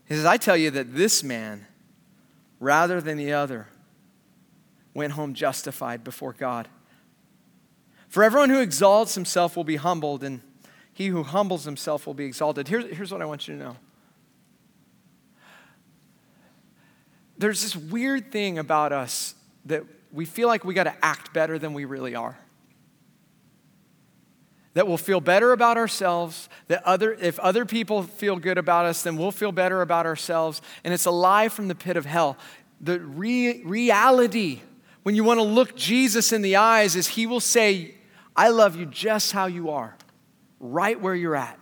He 0.05 0.15
says, 0.15 0.25
I 0.25 0.37
tell 0.37 0.57
you 0.57 0.71
that 0.71 0.95
this 0.95 1.23
man, 1.23 1.67
rather 2.59 3.01
than 3.01 3.17
the 3.17 3.33
other, 3.33 3.67
went 4.93 5.13
home 5.13 5.33
justified 5.33 6.03
before 6.03 6.33
God. 6.33 6.67
For 8.09 8.23
everyone 8.23 8.49
who 8.49 8.59
exalts 8.59 9.15
himself 9.15 9.55
will 9.55 9.63
be 9.63 9.77
humbled, 9.77 10.23
and 10.23 10.41
he 10.93 11.07
who 11.07 11.23
humbles 11.23 11.63
himself 11.63 12.05
will 12.05 12.13
be 12.13 12.25
exalted. 12.25 12.67
Here's, 12.67 12.85
here's 12.95 13.11
what 13.11 13.21
I 13.21 13.25
want 13.25 13.47
you 13.47 13.55
to 13.55 13.63
know 13.63 13.77
there's 17.37 17.61
this 17.61 17.73
weird 17.73 18.33
thing 18.33 18.59
about 18.59 18.91
us 18.91 19.33
that 19.63 19.83
we 20.11 20.25
feel 20.25 20.49
like 20.49 20.65
we 20.65 20.73
got 20.73 20.83
to 20.83 20.95
act 21.01 21.33
better 21.33 21.57
than 21.57 21.73
we 21.73 21.85
really 21.85 22.13
are 22.13 22.37
that 24.73 24.87
we'll 24.87 24.97
feel 24.97 25.19
better 25.19 25.51
about 25.51 25.77
ourselves, 25.77 26.47
that 26.67 26.83
other, 26.83 27.13
if 27.13 27.39
other 27.39 27.65
people 27.65 28.03
feel 28.03 28.35
good 28.35 28.57
about 28.57 28.85
us, 28.85 29.03
then 29.03 29.17
we'll 29.17 29.31
feel 29.31 29.51
better 29.51 29.81
about 29.81 30.05
ourselves. 30.05 30.61
And 30.83 30.93
it's 30.93 31.05
a 31.05 31.11
lie 31.11 31.49
from 31.49 31.67
the 31.67 31.75
pit 31.75 31.97
of 31.97 32.05
hell. 32.05 32.37
The 32.79 32.99
re- 32.99 33.61
reality, 33.63 34.61
when 35.03 35.15
you 35.15 35.23
want 35.23 35.39
to 35.39 35.43
look 35.43 35.75
Jesus 35.75 36.31
in 36.31 36.41
the 36.41 36.55
eyes, 36.55 36.95
is 36.95 37.07
he 37.07 37.25
will 37.25 37.39
say, 37.39 37.95
I 38.39 38.47
love 38.47 38.77
you 38.77 38.85
just 38.85 39.33
how 39.33 39.47
you 39.47 39.71
are, 39.71 39.97
right 40.61 40.99
where 40.99 41.13
you're 41.13 41.35
at. 41.35 41.59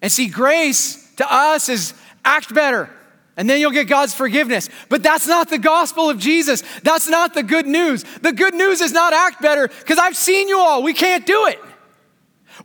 And 0.00 0.12
see, 0.12 0.28
grace 0.28 1.12
to 1.16 1.26
us 1.28 1.68
is 1.68 1.92
act 2.24 2.54
better 2.54 2.88
and 3.36 3.50
then 3.50 3.58
you'll 3.58 3.72
get 3.72 3.88
God's 3.88 4.14
forgiveness. 4.14 4.68
But 4.88 5.02
that's 5.02 5.26
not 5.26 5.50
the 5.50 5.58
gospel 5.58 6.08
of 6.08 6.18
Jesus. 6.18 6.62
That's 6.84 7.08
not 7.08 7.34
the 7.34 7.42
good 7.42 7.66
news. 7.66 8.04
The 8.22 8.32
good 8.32 8.54
news 8.54 8.80
is 8.80 8.92
not 8.92 9.12
act 9.12 9.42
better 9.42 9.66
because 9.66 9.98
I've 9.98 10.16
seen 10.16 10.46
you 10.46 10.60
all. 10.60 10.84
We 10.84 10.94
can't 10.94 11.26
do 11.26 11.48
it. 11.48 11.58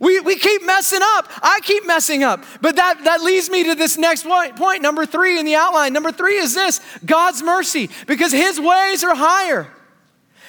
We, 0.00 0.20
we 0.20 0.36
keep 0.36 0.64
messing 0.64 1.00
up. 1.02 1.28
I 1.42 1.58
keep 1.64 1.86
messing 1.86 2.22
up. 2.22 2.44
But 2.60 2.76
that, 2.76 3.02
that 3.02 3.20
leads 3.20 3.50
me 3.50 3.64
to 3.64 3.74
this 3.74 3.98
next 3.98 4.22
point, 4.22 4.54
point, 4.54 4.80
number 4.80 5.04
three 5.04 5.40
in 5.40 5.44
the 5.44 5.56
outline. 5.56 5.92
Number 5.92 6.12
three 6.12 6.36
is 6.36 6.54
this 6.54 6.80
God's 7.04 7.42
mercy, 7.42 7.90
because 8.06 8.30
his 8.30 8.60
ways 8.60 9.02
are 9.02 9.16
higher. 9.16 9.72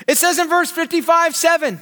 It 0.08 0.18
says 0.18 0.40
in 0.40 0.50
verse 0.50 0.72
55 0.72 1.36
7, 1.36 1.82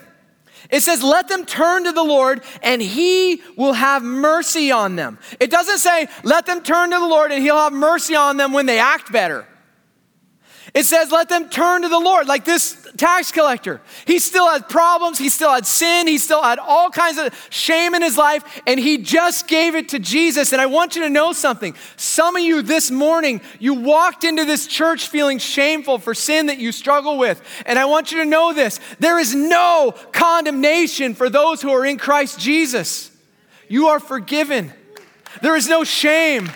it 0.71 0.81
says, 0.81 1.03
let 1.03 1.27
them 1.27 1.45
turn 1.45 1.83
to 1.83 1.91
the 1.91 2.03
Lord 2.03 2.41
and 2.63 2.81
he 2.81 3.41
will 3.55 3.73
have 3.73 4.01
mercy 4.03 4.71
on 4.71 4.95
them. 4.95 5.19
It 5.39 5.51
doesn't 5.51 5.77
say, 5.77 6.07
let 6.23 6.45
them 6.45 6.63
turn 6.63 6.91
to 6.91 6.99
the 6.99 7.05
Lord 7.05 7.31
and 7.31 7.43
he'll 7.43 7.57
have 7.57 7.73
mercy 7.73 8.15
on 8.15 8.37
them 8.37 8.51
when 8.51 8.65
they 8.65 8.79
act 8.79 9.11
better. 9.11 9.47
It 10.73 10.85
says, 10.85 11.11
let 11.11 11.29
them 11.29 11.49
turn 11.49 11.83
to 11.83 11.89
the 11.89 11.99
Lord, 11.99 12.27
like 12.27 12.43
this 12.43 12.85
tax 12.97 13.31
collector. 13.31 13.81
He 14.05 14.19
still 14.19 14.49
had 14.49 14.67
problems, 14.67 15.17
he 15.17 15.29
still 15.29 15.51
had 15.51 15.65
sin, 15.65 16.07
he 16.07 16.17
still 16.17 16.41
had 16.41 16.59
all 16.59 16.89
kinds 16.89 17.17
of 17.17 17.47
shame 17.49 17.93
in 17.93 18.01
his 18.01 18.17
life, 18.17 18.61
and 18.65 18.79
he 18.79 18.97
just 18.97 19.47
gave 19.47 19.75
it 19.75 19.89
to 19.89 19.99
Jesus. 19.99 20.53
And 20.53 20.61
I 20.61 20.65
want 20.65 20.95
you 20.95 21.03
to 21.03 21.09
know 21.09 21.33
something. 21.33 21.75
Some 21.97 22.35
of 22.35 22.41
you 22.41 22.61
this 22.61 22.89
morning, 22.89 23.41
you 23.59 23.73
walked 23.75 24.23
into 24.23 24.45
this 24.45 24.65
church 24.65 25.07
feeling 25.07 25.37
shameful 25.37 25.99
for 25.99 26.13
sin 26.13 26.47
that 26.47 26.57
you 26.57 26.71
struggle 26.71 27.17
with. 27.17 27.41
And 27.65 27.77
I 27.77 27.85
want 27.85 28.11
you 28.11 28.19
to 28.19 28.25
know 28.25 28.53
this 28.53 28.79
there 28.99 29.19
is 29.19 29.35
no 29.35 29.93
condemnation 30.11 31.13
for 31.13 31.29
those 31.29 31.61
who 31.61 31.69
are 31.69 31.85
in 31.85 31.97
Christ 31.97 32.39
Jesus. 32.39 33.11
You 33.67 33.87
are 33.87 33.99
forgiven, 33.99 34.73
there 35.41 35.55
is 35.55 35.67
no 35.67 35.83
shame. 35.83 36.49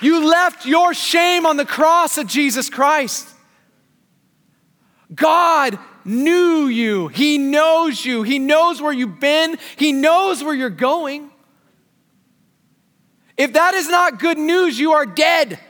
You 0.00 0.28
left 0.28 0.64
your 0.64 0.94
shame 0.94 1.44
on 1.44 1.56
the 1.56 1.66
cross 1.66 2.18
of 2.18 2.28
Jesus 2.28 2.70
Christ. 2.70 3.34
God 5.14 5.78
knew 6.04 6.66
you. 6.66 7.08
He 7.08 7.38
knows 7.38 8.04
you. 8.04 8.22
He 8.22 8.38
knows 8.38 8.82
where 8.82 8.92
you've 8.92 9.20
been. 9.20 9.58
He 9.76 9.92
knows 9.92 10.42
where 10.42 10.54
you're 10.54 10.70
going. 10.70 11.30
If 13.36 13.52
that 13.52 13.74
is 13.74 13.88
not 13.88 14.18
good 14.18 14.36
news, 14.36 14.78
you 14.78 14.92
are 14.92 15.06
dead. 15.06 15.52
It 15.52 15.60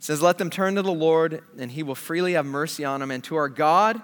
says, 0.00 0.20
Let 0.20 0.38
them 0.38 0.50
turn 0.50 0.74
to 0.74 0.82
the 0.82 0.92
Lord, 0.92 1.42
and 1.58 1.70
he 1.70 1.82
will 1.82 1.94
freely 1.94 2.32
have 2.32 2.44
mercy 2.46 2.84
on 2.84 3.00
them, 3.00 3.10
and 3.10 3.22
to 3.24 3.36
our 3.36 3.48
God, 3.48 4.00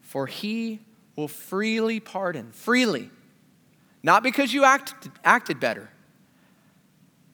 for 0.00 0.26
he 0.26 0.80
will 1.16 1.28
freely 1.28 2.00
pardon. 2.00 2.50
Freely. 2.52 3.10
Not 4.02 4.22
because 4.22 4.54
you 4.54 4.64
act, 4.64 5.08
acted 5.24 5.60
better, 5.60 5.90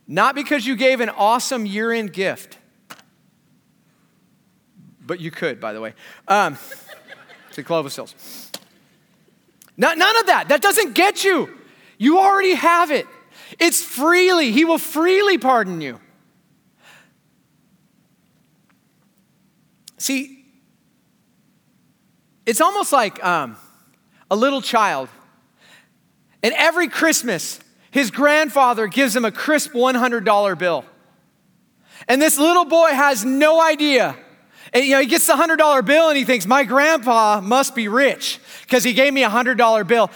not 0.07 0.35
because 0.35 0.67
you 0.67 0.77
gave 0.77 1.01
an 1.01 1.09
awesome 1.11 1.67
year 1.67 1.93
end 1.93 2.13
gift. 2.13 2.59
but 5.07 5.21
you 5.21 5.31
could, 5.31 5.61
by 5.61 5.73
the 5.73 5.81
way, 5.81 5.95
um, 6.29 6.57
to 7.53 7.63
Clovis 7.63 7.95
Hills. 7.95 8.51
Not, 9.77 9.99
none 9.99 10.17
of 10.19 10.27
that. 10.27 10.49
That 10.49 10.63
doesn't 10.63 10.95
get 10.95 11.25
you. 11.25 11.51
You 11.99 12.19
already 12.19 12.55
have 12.55 12.91
it. 12.91 13.07
It's 13.59 13.83
freely. 13.83 14.51
He 14.53 14.65
will 14.65 14.79
freely 14.79 15.39
pardon 15.39 15.81
you. 15.81 16.01
See, 19.99 20.45
it's 22.47 22.61
almost 22.61 22.93
like 22.93 23.23
um, 23.25 23.57
a 24.31 24.37
little 24.37 24.61
child. 24.61 25.09
And 26.43 26.55
every 26.57 26.89
Christmas, 26.89 27.59
his 27.95 28.11
grandfather 28.11 28.89
gives 28.89 29.15
him 29.15 29.25
a 29.25 29.31
crisp 29.31 29.73
$100 29.73 30.59
bill. 30.59 30.85
And 32.09 32.21
this 32.21 32.37
little 32.37 32.65
boy 32.65 32.89
has 32.89 33.25
no 33.25 33.63
idea. 33.63 34.17
And 34.73 34.85
you 34.85 34.91
know, 34.91 35.01
he 35.01 35.07
gets 35.07 35.29
the 35.29 35.35
$100 35.35 35.87
bill 35.87 36.09
and 36.09 36.19
he 36.19 36.25
thinks, 36.25 36.45
my 36.45 36.65
grandpa 36.65 37.41
must 37.41 37.77
be 37.77 37.87
rich 37.87 38.41
because 38.63 38.83
he 38.83 38.95
gave 38.95 39.15
me 39.15 39.23
a 39.23 39.31
$100 39.31 39.87
bill 39.87 40.11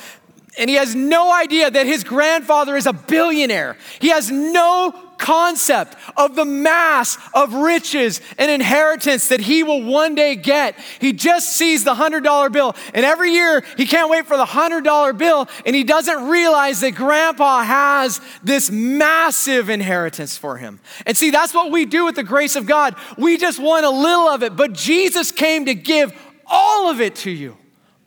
and 0.59 0.69
he 0.69 0.75
has 0.75 0.97
no 0.97 1.33
idea 1.33 1.71
that 1.71 1.87
his 1.87 2.03
grandfather 2.03 2.77
is 2.77 2.87
a 2.87 2.93
billionaire. 2.93 3.77
He 4.01 4.09
has 4.09 4.29
no 4.29 5.08
concept 5.19 5.97
of 6.17 6.35
the 6.35 6.45
mass 6.45 7.19
of 7.35 7.53
riches 7.53 8.21
and 8.39 8.51
inheritance 8.51 9.29
that 9.29 9.41
he 9.41 9.63
will 9.63 9.83
one 9.83 10.15
day 10.15 10.37
get. 10.37 10.79
He 11.01 11.13
just 11.13 11.51
sees 11.51 11.85
the 11.85 11.95
$100 11.95 12.53
bill, 12.53 12.75
and 12.95 13.05
every 13.05 13.33
year 13.33 13.65
he 13.77 13.87
can't 13.87 14.11
wait 14.11 14.27
for 14.27 14.37
the 14.37 14.47
$100 14.47 15.19
bill, 15.19 15.49
and 15.67 15.77
he 15.77 15.85
doesn't 15.85 16.29
realize 16.29 16.81
that 16.81 16.93
grandpa 16.93 17.63
has 17.63 18.21
this 18.43 18.71
massive 18.71 19.69
inheritance 19.69 20.37
for 20.37 20.57
him. 20.57 20.81
And 21.05 21.17
see, 21.17 21.31
that's 21.31 21.53
what 21.53 21.71
we 21.71 21.85
do 21.85 22.05
with 22.05 22.15
the 22.15 22.23
grace 22.23 22.57
of 22.57 22.67
God. 22.67 22.95
We 23.17 23.37
just 23.37 23.59
want 23.59 23.85
a 23.85 23.91
little 23.91 24.29
of 24.29 24.43
it, 24.43 24.57
but 24.57 24.73
Jesus 24.73 25.33
came 25.33 25.67
to 25.67 25.75
give 25.75 26.13
all 26.47 26.91
of 26.91 27.01
it 27.01 27.17
to 27.17 27.31
you, 27.31 27.57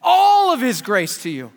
all 0.02 0.54
of 0.54 0.62
his 0.62 0.82
grace 0.82 1.22
to 1.24 1.30
you. 1.30 1.52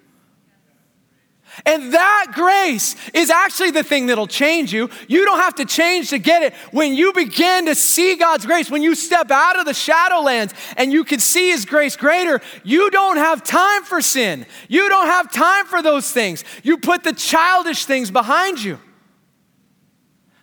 And 1.66 1.94
that 1.94 2.32
grace 2.34 2.96
is 3.12 3.30
actually 3.30 3.70
the 3.70 3.82
thing 3.82 4.06
that'll 4.06 4.26
change 4.26 4.72
you. 4.72 4.90
You 5.08 5.24
don't 5.24 5.38
have 5.38 5.54
to 5.56 5.64
change 5.64 6.10
to 6.10 6.18
get 6.18 6.42
it. 6.42 6.54
When 6.72 6.94
you 6.94 7.12
begin 7.12 7.66
to 7.66 7.74
see 7.74 8.16
God's 8.16 8.46
grace, 8.46 8.70
when 8.70 8.82
you 8.82 8.94
step 8.94 9.30
out 9.30 9.58
of 9.58 9.64
the 9.64 9.72
shadowlands 9.72 10.52
and 10.76 10.92
you 10.92 11.04
can 11.04 11.20
see 11.20 11.50
His 11.50 11.64
grace 11.64 11.96
greater, 11.96 12.40
you 12.64 12.90
don't 12.90 13.16
have 13.16 13.42
time 13.44 13.84
for 13.84 14.00
sin. 14.00 14.46
You 14.68 14.88
don't 14.88 15.06
have 15.06 15.30
time 15.32 15.66
for 15.66 15.82
those 15.82 16.10
things. 16.10 16.44
You 16.62 16.78
put 16.78 17.04
the 17.04 17.12
childish 17.12 17.84
things 17.84 18.10
behind 18.10 18.62
you. 18.62 18.78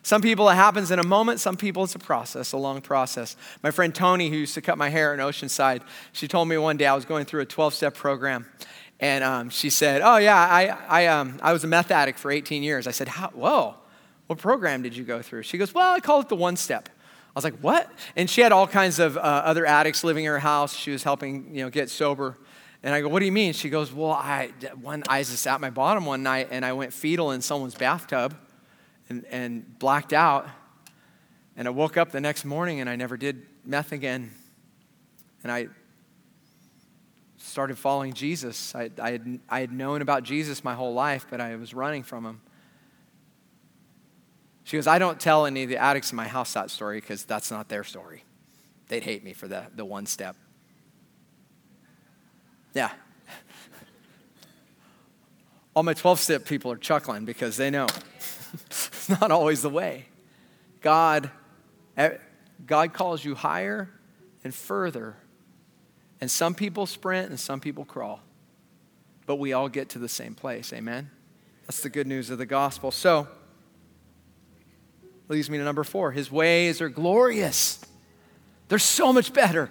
Some 0.03 0.21
people 0.21 0.49
it 0.49 0.55
happens 0.55 0.89
in 0.89 0.97
a 0.97 1.05
moment, 1.05 1.39
some 1.39 1.55
people 1.55 1.83
it's 1.83 1.93
a 1.93 1.99
process, 1.99 2.53
a 2.53 2.57
long 2.57 2.81
process. 2.81 3.37
My 3.61 3.69
friend 3.69 3.93
Tony, 3.93 4.29
who 4.29 4.37
used 4.37 4.55
to 4.55 4.61
cut 4.61 4.77
my 4.77 4.89
hair 4.89 5.13
in 5.13 5.19
Oceanside, 5.19 5.83
she 6.11 6.27
told 6.27 6.47
me 6.47 6.57
one 6.57 6.77
day 6.77 6.87
I 6.87 6.95
was 6.95 7.05
going 7.05 7.25
through 7.25 7.41
a 7.41 7.45
12 7.45 7.73
step 7.73 7.93
program 7.93 8.47
and 9.01 9.23
um, 9.23 9.49
she 9.49 9.71
said, 9.71 10.01
Oh, 10.03 10.17
yeah, 10.17 10.37
I, 10.37 10.67
I, 10.87 11.07
um, 11.07 11.39
I 11.41 11.53
was 11.53 11.63
a 11.63 11.67
meth 11.67 11.89
addict 11.89 12.19
for 12.19 12.29
18 12.29 12.61
years. 12.61 12.85
I 12.85 12.91
said? 12.91 13.09
Whoa, 13.09 13.75
what 14.27 14.37
program 14.37 14.83
did 14.83 14.95
you 14.95 15.03
go 15.03 15.23
through? 15.23 15.41
She 15.43 15.57
goes, 15.57 15.73
Well, 15.73 15.91
I 15.91 15.99
call 15.99 16.21
it 16.21 16.29
the 16.29 16.35
one 16.35 16.55
step. 16.55 16.87
I 16.87 17.31
was 17.33 17.43
like, 17.43 17.57
What? 17.59 17.91
And 18.15 18.29
she 18.29 18.41
had 18.41 18.51
all 18.51 18.67
kinds 18.67 18.99
of 18.99 19.17
uh, 19.17 19.21
other 19.21 19.65
addicts 19.65 20.03
living 20.03 20.25
in 20.25 20.31
her 20.31 20.39
house. 20.39 20.75
She 20.75 20.91
was 20.91 21.01
helping, 21.01 21.53
you 21.55 21.63
know, 21.63 21.71
get 21.71 21.89
sober. 21.89 22.37
And 22.83 22.93
I 22.93 23.01
go, 23.01 23.09
What 23.09 23.19
do 23.19 23.25
you 23.25 23.31
mean? 23.31 23.53
She 23.53 23.71
goes, 23.71 23.91
Well, 23.91 24.11
I, 24.11 24.51
one, 24.79 25.03
I 25.09 25.23
just 25.23 25.39
sat 25.39 25.59
my 25.59 25.71
bottom 25.71 26.05
one 26.05 26.21
night 26.21 26.49
and 26.51 26.63
I 26.63 26.73
went 26.73 26.93
fetal 26.93 27.31
in 27.31 27.41
someone's 27.41 27.75
bathtub 27.75 28.37
and, 29.09 29.25
and 29.31 29.79
blacked 29.79 30.13
out. 30.13 30.47
And 31.57 31.67
I 31.67 31.71
woke 31.71 31.97
up 31.97 32.11
the 32.11 32.21
next 32.21 32.45
morning 32.45 32.81
and 32.81 32.89
I 32.89 32.95
never 32.95 33.17
did 33.17 33.47
meth 33.65 33.93
again. 33.93 34.31
And 35.43 35.51
I 35.51 35.69
started 37.41 37.77
following 37.77 38.13
Jesus. 38.13 38.73
I, 38.75 38.89
I, 39.01 39.11
had, 39.11 39.39
I 39.49 39.59
had 39.59 39.71
known 39.71 40.01
about 40.01 40.23
Jesus 40.23 40.63
my 40.63 40.73
whole 40.73 40.93
life, 40.93 41.25
but 41.29 41.41
I 41.41 41.55
was 41.55 41.73
running 41.73 42.03
from 42.03 42.25
him. 42.25 42.41
She 44.63 44.77
goes, 44.77 44.87
I 44.87 44.99
don't 44.99 45.19
tell 45.19 45.45
any 45.45 45.63
of 45.63 45.69
the 45.69 45.77
addicts 45.77 46.11
in 46.11 46.15
my 46.15 46.27
house 46.27 46.53
that 46.53 46.69
story 46.69 47.01
because 47.01 47.25
that's 47.25 47.51
not 47.51 47.67
their 47.67 47.83
story. 47.83 48.23
They'd 48.87 49.03
hate 49.03 49.23
me 49.23 49.33
for 49.33 49.47
the, 49.47 49.65
the 49.75 49.83
one 49.83 50.05
step. 50.05 50.35
Yeah. 52.73 52.91
All 55.75 55.83
my 55.83 55.93
12 55.93 56.19
step 56.19 56.45
people 56.45 56.71
are 56.71 56.77
chuckling 56.77 57.25
because 57.25 57.57
they 57.57 57.69
know 57.69 57.87
it's 58.65 59.09
not 59.09 59.31
always 59.31 59.61
the 59.61 59.69
way. 59.69 60.05
God, 60.81 61.31
eh, 61.97 62.17
God 62.65 62.93
calls 62.93 63.25
you 63.25 63.35
higher 63.35 63.89
and 64.43 64.53
further 64.53 65.15
and 66.21 66.29
some 66.29 66.53
people 66.53 66.85
sprint 66.85 67.29
and 67.29 67.39
some 67.39 67.59
people 67.59 67.83
crawl. 67.83 68.21
But 69.25 69.35
we 69.35 69.53
all 69.53 69.67
get 69.67 69.89
to 69.89 69.99
the 69.99 70.09
same 70.09 70.35
place. 70.35 70.71
Amen? 70.71 71.09
That's 71.63 71.81
the 71.81 71.89
good 71.89 72.07
news 72.07 72.29
of 72.29 72.37
the 72.37 72.45
gospel. 72.45 72.91
So, 72.91 73.27
leads 75.27 75.49
me 75.49 75.57
to 75.57 75.63
number 75.63 75.83
four. 75.83 76.11
His 76.11 76.31
ways 76.31 76.81
are 76.81 76.89
glorious, 76.89 77.79
they're 78.69 78.79
so 78.79 79.11
much 79.11 79.33
better. 79.33 79.69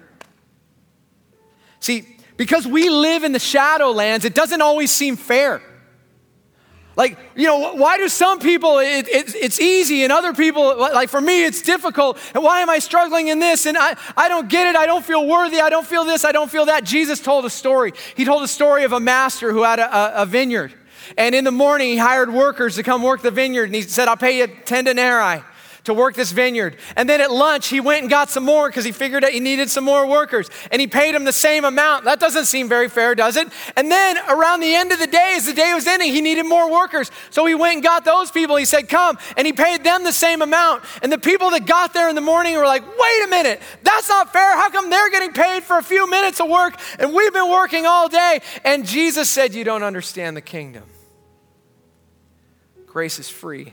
See, 1.78 2.16
because 2.36 2.66
we 2.66 2.90
live 2.90 3.24
in 3.24 3.32
the 3.32 3.38
shadowlands, 3.38 4.24
it 4.24 4.34
doesn't 4.34 4.60
always 4.60 4.90
seem 4.90 5.16
fair. 5.16 5.62
Like, 7.00 7.16
you 7.34 7.46
know, 7.46 7.76
why 7.76 7.96
do 7.96 8.10
some 8.10 8.40
people 8.40 8.78
it, 8.78 9.08
it, 9.08 9.34
it's 9.34 9.58
easy 9.58 10.04
and 10.04 10.12
other 10.12 10.34
people, 10.34 10.76
like 10.76 11.08
for 11.08 11.22
me, 11.22 11.46
it's 11.46 11.62
difficult? 11.62 12.18
And 12.34 12.44
why 12.44 12.60
am 12.60 12.68
I 12.68 12.78
struggling 12.78 13.28
in 13.28 13.38
this? 13.38 13.64
And 13.64 13.78
I, 13.78 13.96
I 14.18 14.28
don't 14.28 14.50
get 14.50 14.68
it. 14.68 14.76
I 14.76 14.84
don't 14.84 15.02
feel 15.02 15.26
worthy. 15.26 15.62
I 15.62 15.70
don't 15.70 15.86
feel 15.86 16.04
this. 16.04 16.26
I 16.26 16.32
don't 16.32 16.50
feel 16.50 16.66
that. 16.66 16.84
Jesus 16.84 17.18
told 17.18 17.46
a 17.46 17.48
story. 17.48 17.94
He 18.18 18.26
told 18.26 18.42
a 18.42 18.48
story 18.48 18.84
of 18.84 18.92
a 18.92 19.00
master 19.00 19.50
who 19.50 19.62
had 19.62 19.78
a, 19.78 19.96
a, 19.96 20.22
a 20.24 20.26
vineyard. 20.26 20.74
And 21.16 21.34
in 21.34 21.44
the 21.44 21.50
morning, 21.50 21.88
he 21.88 21.96
hired 21.96 22.30
workers 22.30 22.74
to 22.74 22.82
come 22.82 23.02
work 23.02 23.22
the 23.22 23.30
vineyard. 23.30 23.64
And 23.64 23.74
he 23.74 23.80
said, 23.80 24.06
I'll 24.06 24.18
pay 24.18 24.36
you 24.36 24.46
10 24.46 24.84
denarii 24.84 25.42
to 25.84 25.94
work 25.94 26.14
this 26.14 26.32
vineyard. 26.32 26.76
And 26.96 27.08
then 27.08 27.20
at 27.20 27.30
lunch, 27.30 27.68
he 27.68 27.80
went 27.80 28.02
and 28.02 28.10
got 28.10 28.30
some 28.30 28.44
more 28.44 28.68
because 28.68 28.84
he 28.84 28.92
figured 28.92 29.22
that 29.22 29.32
he 29.32 29.40
needed 29.40 29.70
some 29.70 29.84
more 29.84 30.06
workers. 30.06 30.48
And 30.70 30.80
he 30.80 30.86
paid 30.86 31.14
them 31.14 31.24
the 31.24 31.32
same 31.32 31.64
amount. 31.64 32.04
That 32.04 32.20
doesn't 32.20 32.46
seem 32.46 32.68
very 32.68 32.88
fair, 32.88 33.14
does 33.14 33.36
it? 33.36 33.48
And 33.76 33.90
then 33.90 34.18
around 34.28 34.60
the 34.60 34.74
end 34.74 34.92
of 34.92 34.98
the 34.98 35.06
day, 35.06 35.34
as 35.36 35.46
the 35.46 35.52
day 35.52 35.72
was 35.74 35.86
ending, 35.86 36.12
he 36.12 36.20
needed 36.20 36.44
more 36.44 36.70
workers. 36.70 37.10
So 37.30 37.46
he 37.46 37.54
went 37.54 37.74
and 37.74 37.82
got 37.82 38.04
those 38.04 38.30
people. 38.30 38.56
He 38.56 38.64
said, 38.64 38.88
Come. 38.88 39.18
And 39.36 39.46
he 39.46 39.52
paid 39.52 39.84
them 39.84 40.04
the 40.04 40.12
same 40.12 40.42
amount. 40.42 40.84
And 41.02 41.10
the 41.10 41.18
people 41.18 41.50
that 41.50 41.66
got 41.66 41.92
there 41.92 42.08
in 42.08 42.14
the 42.14 42.20
morning 42.20 42.56
were 42.56 42.66
like, 42.66 42.82
Wait 42.82 43.24
a 43.24 43.28
minute, 43.28 43.60
that's 43.82 44.08
not 44.08 44.32
fair. 44.32 44.56
How 44.56 44.70
come 44.70 44.90
they're 44.90 45.10
getting 45.10 45.32
paid 45.32 45.62
for 45.62 45.78
a 45.78 45.82
few 45.82 46.08
minutes 46.08 46.40
of 46.40 46.48
work 46.48 46.78
and 46.98 47.12
we've 47.12 47.32
been 47.32 47.50
working 47.50 47.86
all 47.86 48.08
day? 48.08 48.40
And 48.64 48.86
Jesus 48.86 49.30
said, 49.30 49.54
You 49.54 49.64
don't 49.64 49.82
understand 49.82 50.36
the 50.36 50.42
kingdom. 50.42 50.84
Grace 52.86 53.20
is 53.20 53.28
free 53.28 53.72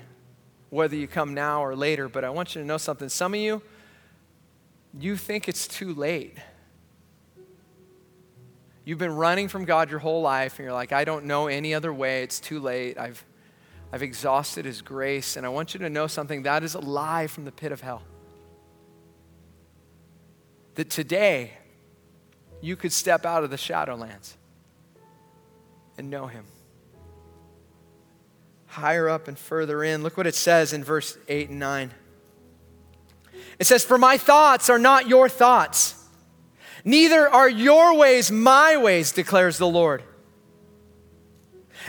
whether 0.70 0.96
you 0.96 1.08
come 1.08 1.34
now 1.34 1.64
or 1.64 1.76
later, 1.76 2.10
but 2.10 2.24
I 2.24 2.30
want 2.30 2.56
you 2.56 2.62
to 2.62 2.68
know 2.68 2.78
something. 2.78 3.10
Some 3.10 3.34
of 3.34 3.40
you, 3.40 3.62
you 5.00 5.16
think 5.16 5.48
it's 5.48 5.68
too 5.68 5.94
late. 5.94 6.38
You've 8.84 8.98
been 8.98 9.16
running 9.16 9.48
from 9.48 9.66
God 9.66 9.90
your 9.90 10.00
whole 10.00 10.22
life, 10.22 10.60
and 10.60 10.66
you're 10.66 10.74
like, 10.74 10.92
I 10.92 11.04
don't 11.04 11.26
know 11.26 11.48
any 11.48 11.74
other 11.74 11.94
way. 11.94 12.24
It's 12.24 12.40
too 12.40 12.60
late. 12.60 12.98
I've, 12.98 13.24
I've 13.92 14.04
exhausted 14.04 14.66
His 14.66 14.82
grace. 14.82 15.36
And 15.36 15.46
I 15.46 15.50
want 15.50 15.74
you 15.74 15.80
to 15.82 15.90
know 15.90 16.08
something 16.08 16.44
that 16.44 16.64
is 16.64 16.74
a 16.74 16.80
lie 16.80 17.28
from 17.28 17.46
the 17.46 17.52
pit 17.52 17.72
of 17.72 17.82
hell. 17.82 18.04
That 20.76 20.90
today, 20.90 21.54
you 22.62 22.76
could 22.76 22.94
step 22.94 23.26
out 23.26 23.44
of 23.44 23.50
the 23.50 23.58
shadowlands 23.58 24.36
and 25.98 26.10
know 26.10 26.28
Him 26.28 26.46
higher 28.68 29.10
up 29.10 29.28
and 29.28 29.38
further 29.38 29.84
in. 29.84 30.04
Look 30.04 30.18
what 30.18 30.28
it 30.28 30.36
says 30.36 30.74
in 30.74 30.84
verse 30.84 31.18
8 31.28 31.50
and 31.50 31.60
9. 31.60 31.92
It 33.60 33.68
says, 33.68 33.84
For 33.84 33.98
my 33.98 34.18
thoughts 34.18 34.70
are 34.70 34.80
not 34.80 35.08
your 35.08 35.28
thoughts, 35.30 35.96
neither 36.86 37.28
are 37.28 37.50
your 37.50 37.96
ways 37.96 38.32
my 38.32 38.78
ways, 38.78 39.12
declares 39.12 39.58
the 39.58 39.68
Lord. 39.68 40.04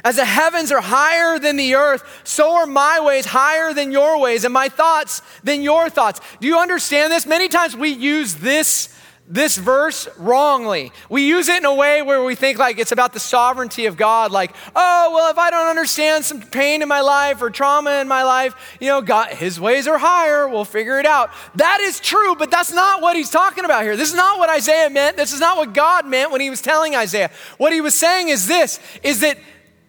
As 0.05 0.17
the 0.17 0.25
heavens 0.25 0.71
are 0.71 0.81
higher 0.81 1.39
than 1.39 1.57
the 1.57 1.75
earth, 1.75 2.05
so 2.23 2.57
are 2.57 2.67
my 2.67 3.01
ways 3.01 3.27
higher 3.27 3.75
than 3.75 3.91
your 3.91 4.21
ways, 4.21 4.45
and 4.45 4.55
my 4.55 4.69
thoughts 4.69 5.23
than 5.43 5.63
your 5.63 5.91
thoughts. 5.91 6.21
Do 6.41 6.47
you 6.47 6.59
understand 6.59 7.13
this? 7.13 7.27
Many 7.27 7.49
times 7.49 7.77
we 7.77 7.91
use 7.91 8.37
this 8.37 8.95
this 9.31 9.59
verse 9.59 10.09
wrongly. 10.17 10.91
We 11.11 11.29
use 11.29 11.49
it 11.49 11.59
in 11.59 11.67
a 11.67 11.75
way 11.75 12.01
where 12.01 12.25
we 12.25 12.35
think 12.35 12.59
like 12.59 12.79
it's 12.79 12.93
about 12.93 13.13
the 13.13 13.21
sovereignty 13.21 13.85
of 13.85 13.99
God, 13.99 14.33
like, 14.33 14.55
oh, 14.75 15.11
well, 15.15 15.31
if 15.31 15.37
I 15.37 15.51
don't 15.51 15.67
understand 15.67 16.25
some 16.25 16.41
pain 16.41 16.81
in 16.81 16.89
my 16.89 17.03
life 17.03 17.43
or 17.43 17.51
trauma 17.51 18.01
in 18.01 18.09
my 18.09 18.23
life, 18.23 18.55
you 18.81 18.89
know, 18.89 19.03
God, 19.03 19.29
his 19.29 19.61
ways 19.61 19.87
are 19.87 19.99
higher, 19.99 20.49
we'll 20.49 20.65
figure 20.65 20.99
it 20.99 21.05
out. 21.05 21.31
That 21.57 21.81
is 21.83 22.01
true, 22.01 22.37
but 22.37 22.51
that's 22.51 22.73
not 22.73 23.03
what 23.03 23.17
he's 23.17 23.31
talking 23.31 23.67
about 23.67 23.83
here. 23.83 23.97
This 23.99 24.09
is 24.09 24.17
not 24.17 24.39
what 24.39 24.49
Isaiah 24.49 24.89
meant. 24.89 25.19
This 25.19 25.35
is 25.35 25.41
not 25.41 25.59
what 25.59 25.75
God 25.75 26.07
meant 26.07 26.33
when 26.33 26.41
he 26.41 26.49
was 26.49 26.63
telling 26.63 26.97
Isaiah. 26.97 27.31
What 27.59 27.75
he 27.75 27.83
was 27.83 27.95
saying 27.95 28.31
is 28.31 28.47
this 28.47 28.81
is 29.03 29.21
that 29.21 29.39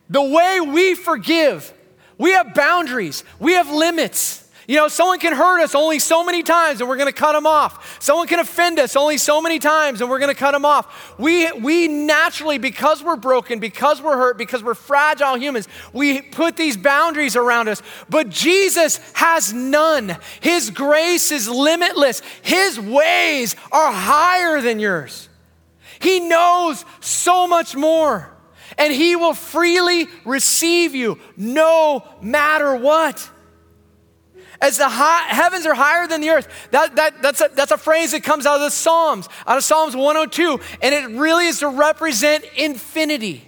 the 0.09 0.21
way 0.21 0.59
we 0.59 0.95
forgive, 0.95 1.73
we 2.17 2.31
have 2.31 2.53
boundaries, 2.53 3.23
we 3.39 3.53
have 3.53 3.69
limits. 3.69 4.48
You 4.69 4.75
know, 4.75 4.87
someone 4.87 5.17
can 5.17 5.33
hurt 5.33 5.63
us 5.63 5.73
only 5.73 5.97
so 5.97 6.23
many 6.23 6.43
times 6.43 6.79
and 6.79 6.87
we're 6.87 6.95
going 6.97 7.07
to 7.07 7.11
cut 7.11 7.33
them 7.33 7.47
off. 7.47 7.97
Someone 7.99 8.27
can 8.27 8.37
offend 8.37 8.77
us 8.77 8.95
only 8.95 9.17
so 9.17 9.41
many 9.41 9.57
times 9.57 9.99
and 9.99 10.07
we're 10.07 10.19
going 10.19 10.31
to 10.31 10.39
cut 10.39 10.51
them 10.51 10.63
off. 10.63 11.17
We, 11.17 11.51
we 11.53 11.87
naturally, 11.87 12.59
because 12.59 13.01
we're 13.01 13.15
broken, 13.15 13.57
because 13.57 13.99
we're 13.99 14.15
hurt, 14.15 14.37
because 14.37 14.63
we're 14.63 14.75
fragile 14.75 15.39
humans, 15.39 15.67
we 15.91 16.21
put 16.21 16.55
these 16.55 16.77
boundaries 16.77 17.35
around 17.35 17.67
us. 17.67 17.81
But 18.11 18.29
Jesus 18.29 18.99
has 19.15 19.51
none. 19.51 20.15
His 20.39 20.69
grace 20.69 21.31
is 21.31 21.49
limitless, 21.49 22.21
His 22.43 22.79
ways 22.79 23.55
are 23.71 23.91
higher 23.91 24.61
than 24.61 24.79
yours. 24.79 25.29
He 25.97 26.19
knows 26.19 26.85
so 26.99 27.47
much 27.47 27.75
more, 27.75 28.29
and 28.77 28.93
He 28.93 29.15
will 29.15 29.33
freely 29.33 30.05
receive 30.25 30.93
you 30.93 31.17
no 31.35 32.07
matter 32.21 32.75
what. 32.75 33.31
As 34.61 34.77
the 34.77 34.89
high, 34.89 35.23
heavens 35.27 35.65
are 35.65 35.73
higher 35.73 36.05
than 36.07 36.21
the 36.21 36.29
earth. 36.29 36.47
That, 36.71 36.95
that, 36.97 37.21
that's, 37.21 37.39
a, 37.39 37.49
that's 37.53 37.71
a 37.71 37.77
phrase 37.77 38.11
that 38.11 38.23
comes 38.23 38.45
out 38.45 38.55
of 38.55 38.61
the 38.61 38.69
Psalms, 38.69 39.29
out 39.47 39.57
of 39.57 39.63
Psalms 39.63 39.95
102, 39.95 40.59
and 40.81 40.93
it 40.93 41.17
really 41.17 41.47
is 41.47 41.59
to 41.59 41.69
represent 41.69 42.43
infinity. 42.57 43.47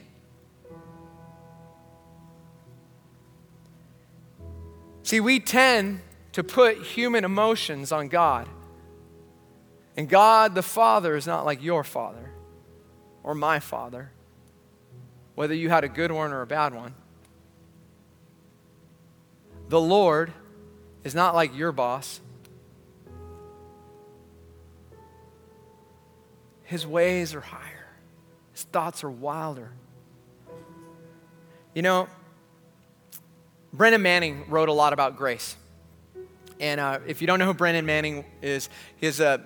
See, 5.03 5.19
we 5.19 5.41
tend 5.41 5.99
to 6.31 6.43
put 6.43 6.81
human 6.81 7.25
emotions 7.25 7.91
on 7.91 8.07
God. 8.07 8.47
And 9.97 10.07
God 10.07 10.55
the 10.55 10.63
Father 10.63 11.17
is 11.17 11.27
not 11.27 11.45
like 11.45 11.61
your 11.61 11.83
Father 11.83 12.31
or 13.23 13.35
my 13.35 13.59
Father, 13.59 14.11
whether 15.35 15.53
you 15.53 15.69
had 15.69 15.83
a 15.83 15.89
good 15.89 16.11
one 16.11 16.31
or 16.31 16.41
a 16.41 16.47
bad 16.47 16.73
one. 16.73 16.93
The 19.67 19.81
Lord 19.81 20.31
is 21.03 21.15
not 21.15 21.35
like 21.35 21.55
your 21.55 21.71
boss. 21.71 22.19
His 26.63 26.87
ways 26.87 27.35
are 27.35 27.41
higher, 27.41 27.87
his 28.53 28.63
thoughts 28.63 29.03
are 29.03 29.11
wilder. 29.11 29.71
You 31.73 31.81
know, 31.81 32.07
Brennan 33.73 34.01
Manning 34.01 34.45
wrote 34.49 34.67
a 34.67 34.73
lot 34.73 34.91
about 34.93 35.17
grace. 35.17 35.55
And 36.59 36.79
uh, 36.79 36.99
if 37.07 37.21
you 37.21 37.27
don't 37.27 37.39
know 37.39 37.45
who 37.45 37.53
Brennan 37.53 37.85
Manning 37.85 38.25
is, 38.41 38.69
he 38.97 39.05
has 39.05 39.19
a 39.19 39.41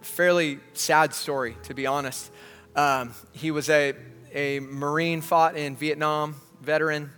fairly 0.00 0.58
sad 0.74 1.14
story, 1.14 1.56
to 1.64 1.74
be 1.74 1.86
honest. 1.86 2.30
Um, 2.74 3.14
he 3.32 3.50
was 3.50 3.70
a, 3.70 3.94
a 4.34 4.60
Marine, 4.60 5.20
fought 5.20 5.56
in 5.56 5.76
Vietnam, 5.76 6.36
veteran, 6.60 7.10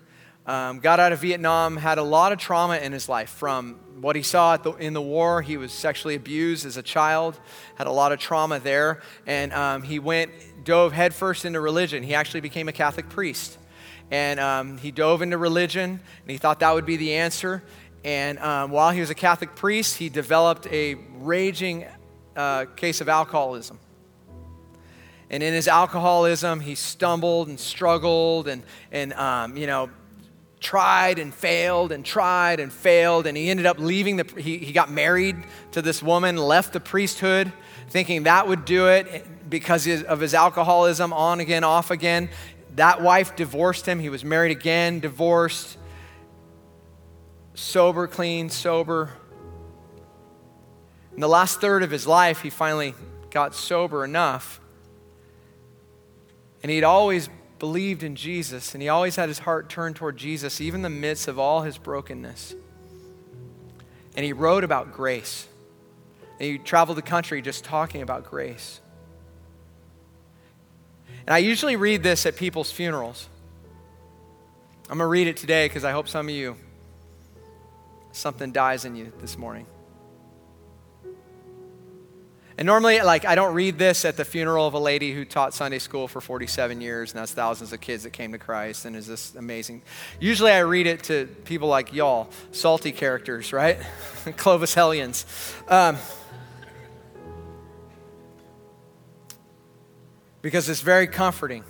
um, 0.48 0.80
got 0.80 0.98
out 0.98 1.12
of 1.12 1.20
Vietnam, 1.20 1.76
had 1.76 1.98
a 1.98 2.02
lot 2.02 2.32
of 2.32 2.38
trauma 2.38 2.78
in 2.78 2.90
his 2.90 3.06
life 3.06 3.28
from 3.28 3.78
what 4.00 4.16
he 4.16 4.22
saw 4.22 4.56
the, 4.56 4.72
in 4.76 4.94
the 4.94 5.02
war. 5.02 5.42
He 5.42 5.58
was 5.58 5.72
sexually 5.72 6.14
abused 6.14 6.64
as 6.64 6.78
a 6.78 6.82
child, 6.82 7.38
had 7.74 7.86
a 7.86 7.92
lot 7.92 8.12
of 8.12 8.18
trauma 8.18 8.58
there, 8.58 9.02
and 9.26 9.52
um, 9.52 9.82
he 9.82 9.98
went, 9.98 10.32
dove 10.64 10.92
headfirst 10.92 11.44
into 11.44 11.60
religion. 11.60 12.02
He 12.02 12.14
actually 12.14 12.40
became 12.40 12.66
a 12.66 12.72
Catholic 12.72 13.10
priest. 13.10 13.58
And 14.10 14.40
um, 14.40 14.78
he 14.78 14.90
dove 14.90 15.20
into 15.20 15.36
religion, 15.36 15.90
and 15.90 16.30
he 16.30 16.38
thought 16.38 16.60
that 16.60 16.72
would 16.72 16.86
be 16.86 16.96
the 16.96 17.14
answer. 17.14 17.62
And 18.02 18.38
um, 18.38 18.70
while 18.70 18.90
he 18.90 19.00
was 19.00 19.10
a 19.10 19.14
Catholic 19.14 19.54
priest, 19.54 19.96
he 19.96 20.08
developed 20.08 20.66
a 20.68 20.94
raging 21.18 21.84
uh, 22.34 22.64
case 22.74 23.02
of 23.02 23.08
alcoholism. 23.10 23.78
And 25.28 25.42
in 25.42 25.52
his 25.52 25.68
alcoholism, 25.68 26.60
he 26.60 26.74
stumbled 26.74 27.48
and 27.48 27.60
struggled 27.60 28.48
and, 28.48 28.62
and 28.90 29.12
um, 29.12 29.58
you 29.58 29.66
know, 29.66 29.90
tried 30.60 31.18
and 31.18 31.32
failed 31.32 31.92
and 31.92 32.04
tried 32.04 32.58
and 32.60 32.72
failed 32.72 33.26
and 33.26 33.36
he 33.36 33.48
ended 33.48 33.64
up 33.64 33.78
leaving 33.78 34.16
the 34.16 34.40
he, 34.40 34.58
he 34.58 34.72
got 34.72 34.90
married 34.90 35.36
to 35.70 35.80
this 35.80 36.02
woman 36.02 36.36
left 36.36 36.72
the 36.72 36.80
priesthood 36.80 37.52
thinking 37.88 38.24
that 38.24 38.46
would 38.46 38.64
do 38.64 38.88
it 38.88 39.26
because 39.48 39.86
of 40.04 40.20
his 40.20 40.34
alcoholism 40.34 41.12
on 41.12 41.40
again 41.40 41.64
off 41.64 41.90
again. 41.90 42.28
That 42.76 43.02
wife 43.02 43.34
divorced 43.34 43.86
him. 43.86 43.98
He 43.98 44.08
was 44.08 44.24
married 44.24 44.52
again 44.52 45.00
divorced. 45.00 45.78
Sober 47.54 48.06
clean 48.06 48.50
sober. 48.50 49.10
In 51.14 51.20
the 51.20 51.28
last 51.28 51.60
third 51.60 51.82
of 51.82 51.90
his 51.90 52.06
life 52.06 52.42
he 52.42 52.50
finally 52.50 52.94
got 53.30 53.54
sober 53.54 54.04
enough. 54.04 54.60
And 56.62 56.70
he'd 56.70 56.84
always 56.84 57.28
believed 57.58 58.02
in 58.02 58.16
Jesus 58.16 58.74
and 58.74 58.82
he 58.82 58.88
always 58.88 59.16
had 59.16 59.28
his 59.28 59.40
heart 59.40 59.68
turned 59.68 59.96
toward 59.96 60.16
Jesus, 60.16 60.60
even 60.60 60.78
in 60.78 60.82
the 60.82 60.90
midst 60.90 61.28
of 61.28 61.38
all 61.38 61.62
his 61.62 61.78
brokenness. 61.78 62.54
And 64.16 64.24
he 64.24 64.32
wrote 64.32 64.64
about 64.64 64.92
grace. 64.92 65.46
And 66.40 66.50
he 66.50 66.58
traveled 66.58 66.98
the 66.98 67.02
country 67.02 67.42
just 67.42 67.64
talking 67.64 68.02
about 68.02 68.24
grace. 68.24 68.80
And 71.26 71.34
I 71.34 71.38
usually 71.38 71.76
read 71.76 72.02
this 72.02 72.26
at 72.26 72.36
people's 72.36 72.72
funerals. 72.72 73.28
I'm 74.90 74.98
going 74.98 75.06
to 75.06 75.06
read 75.06 75.26
it 75.26 75.36
today 75.36 75.66
because 75.66 75.84
I 75.84 75.92
hope 75.92 76.08
some 76.08 76.28
of 76.28 76.34
you, 76.34 76.56
something 78.12 78.52
dies 78.52 78.84
in 78.84 78.96
you 78.96 79.12
this 79.20 79.36
morning. 79.36 79.66
And 82.58 82.66
normally, 82.66 83.00
like, 83.02 83.24
I 83.24 83.36
don't 83.36 83.54
read 83.54 83.78
this 83.78 84.04
at 84.04 84.16
the 84.16 84.24
funeral 84.24 84.66
of 84.66 84.74
a 84.74 84.80
lady 84.80 85.12
who 85.12 85.24
taught 85.24 85.54
Sunday 85.54 85.78
school 85.78 86.08
for 86.08 86.20
47 86.20 86.80
years, 86.80 87.12
and 87.12 87.20
that's 87.20 87.30
thousands 87.30 87.72
of 87.72 87.80
kids 87.80 88.02
that 88.02 88.10
came 88.10 88.32
to 88.32 88.38
Christ, 88.38 88.84
and 88.84 88.96
is 88.96 89.06
this 89.06 89.32
amazing. 89.36 89.80
Usually, 90.18 90.50
I 90.50 90.58
read 90.58 90.88
it 90.88 91.04
to 91.04 91.26
people 91.44 91.68
like 91.68 91.92
y'all, 91.92 92.28
salty 92.50 92.90
characters, 92.90 93.52
right? 93.52 93.78
Clovis 94.36 94.74
Hellions. 94.74 95.24
Um, 95.68 95.98
because 100.42 100.68
it's 100.68 100.80
very 100.80 101.06
comforting 101.06 101.62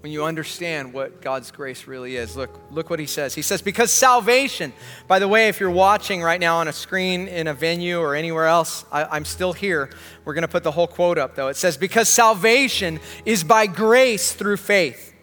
when 0.00 0.12
you 0.12 0.24
understand 0.24 0.92
what 0.94 1.20
God's 1.20 1.50
grace 1.50 1.86
really 1.86 2.16
is. 2.16 2.34
Look, 2.34 2.58
look 2.70 2.88
what 2.88 2.98
he 2.98 3.06
says. 3.06 3.34
He 3.34 3.42
says, 3.42 3.60
Because 3.60 3.92
salvation, 3.92 4.72
by 5.06 5.18
the 5.18 5.28
way, 5.28 5.48
if 5.48 5.60
you're 5.60 5.70
watching 5.70 6.22
right 6.22 6.40
now 6.40 6.58
on 6.58 6.68
a 6.68 6.72
screen 6.72 7.28
in 7.28 7.46
a 7.46 7.54
venue 7.54 7.98
or 8.00 8.14
anywhere 8.14 8.46
else, 8.46 8.84
I, 8.90 9.16
am 9.16 9.26
still 9.26 9.52
here. 9.52 9.90
We're 10.24 10.34
going 10.34 10.42
to 10.42 10.48
put 10.48 10.62
the 10.62 10.70
whole 10.70 10.86
quote 10.86 11.18
up, 11.18 11.34
though. 11.34 11.48
It 11.48 11.56
says, 11.56 11.76
Because 11.76 12.08
salvation 12.08 12.98
is 13.26 13.44
by 13.44 13.66
grace 13.66 14.32
through 14.32 14.56
faith. 14.56 15.14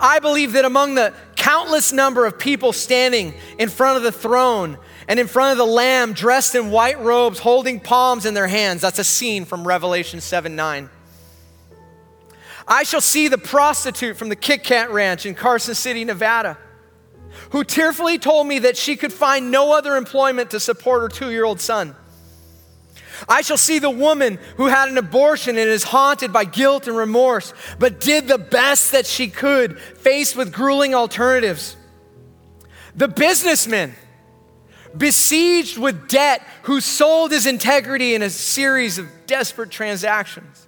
I 0.00 0.18
believe 0.18 0.54
that 0.54 0.64
among 0.64 0.96
the 0.96 1.14
countless 1.36 1.92
number 1.92 2.26
of 2.26 2.38
people 2.38 2.72
standing 2.72 3.34
in 3.58 3.68
front 3.68 3.96
of 3.96 4.02
the 4.02 4.10
throne 4.10 4.78
and 5.06 5.20
in 5.20 5.28
front 5.28 5.52
of 5.52 5.58
the 5.58 5.72
Lamb, 5.72 6.14
dressed 6.14 6.56
in 6.56 6.72
white 6.72 6.98
robes, 7.00 7.38
holding 7.38 7.78
palms 7.78 8.26
in 8.26 8.34
their 8.34 8.48
hands, 8.48 8.80
that's 8.80 8.98
a 8.98 9.04
scene 9.04 9.44
from 9.44 9.64
Revelation 9.64 10.20
7 10.20 10.56
9 10.56 10.90
I 12.66 12.82
shall 12.82 13.00
see 13.00 13.28
the 13.28 13.38
prostitute 13.38 14.16
from 14.16 14.28
the 14.28 14.36
Kit 14.36 14.64
Kat 14.64 14.90
Ranch 14.90 15.26
in 15.26 15.34
Carson 15.34 15.74
City, 15.74 16.04
Nevada, 16.04 16.58
who 17.50 17.64
tearfully 17.64 18.18
told 18.18 18.46
me 18.46 18.60
that 18.60 18.76
she 18.76 18.96
could 18.96 19.12
find 19.12 19.50
no 19.50 19.76
other 19.76 19.96
employment 19.96 20.50
to 20.52 20.60
support 20.60 21.02
her 21.02 21.08
two 21.08 21.30
year 21.30 21.44
old 21.44 21.60
son. 21.60 21.94
I 23.28 23.42
shall 23.42 23.56
see 23.56 23.78
the 23.78 23.90
woman 23.90 24.38
who 24.56 24.66
had 24.66 24.88
an 24.88 24.98
abortion 24.98 25.56
and 25.56 25.68
is 25.68 25.84
haunted 25.84 26.32
by 26.32 26.44
guilt 26.44 26.88
and 26.88 26.96
remorse, 26.96 27.52
but 27.78 28.00
did 28.00 28.26
the 28.26 28.38
best 28.38 28.92
that 28.92 29.06
she 29.06 29.28
could, 29.28 29.78
faced 29.78 30.36
with 30.36 30.52
grueling 30.52 30.94
alternatives. 30.94 31.76
The 32.96 33.08
businessman, 33.08 33.94
besieged 34.96 35.78
with 35.78 36.08
debt, 36.08 36.42
who 36.62 36.80
sold 36.80 37.30
his 37.30 37.46
integrity 37.46 38.14
in 38.14 38.22
a 38.22 38.30
series 38.30 38.98
of 38.98 39.08
desperate 39.26 39.70
transactions. 39.70 40.66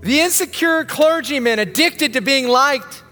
The 0.00 0.20
insecure 0.20 0.84
clergyman 0.84 1.58
addicted 1.58 2.12
to 2.12 2.20
being 2.20 2.48
liked, 2.48 3.02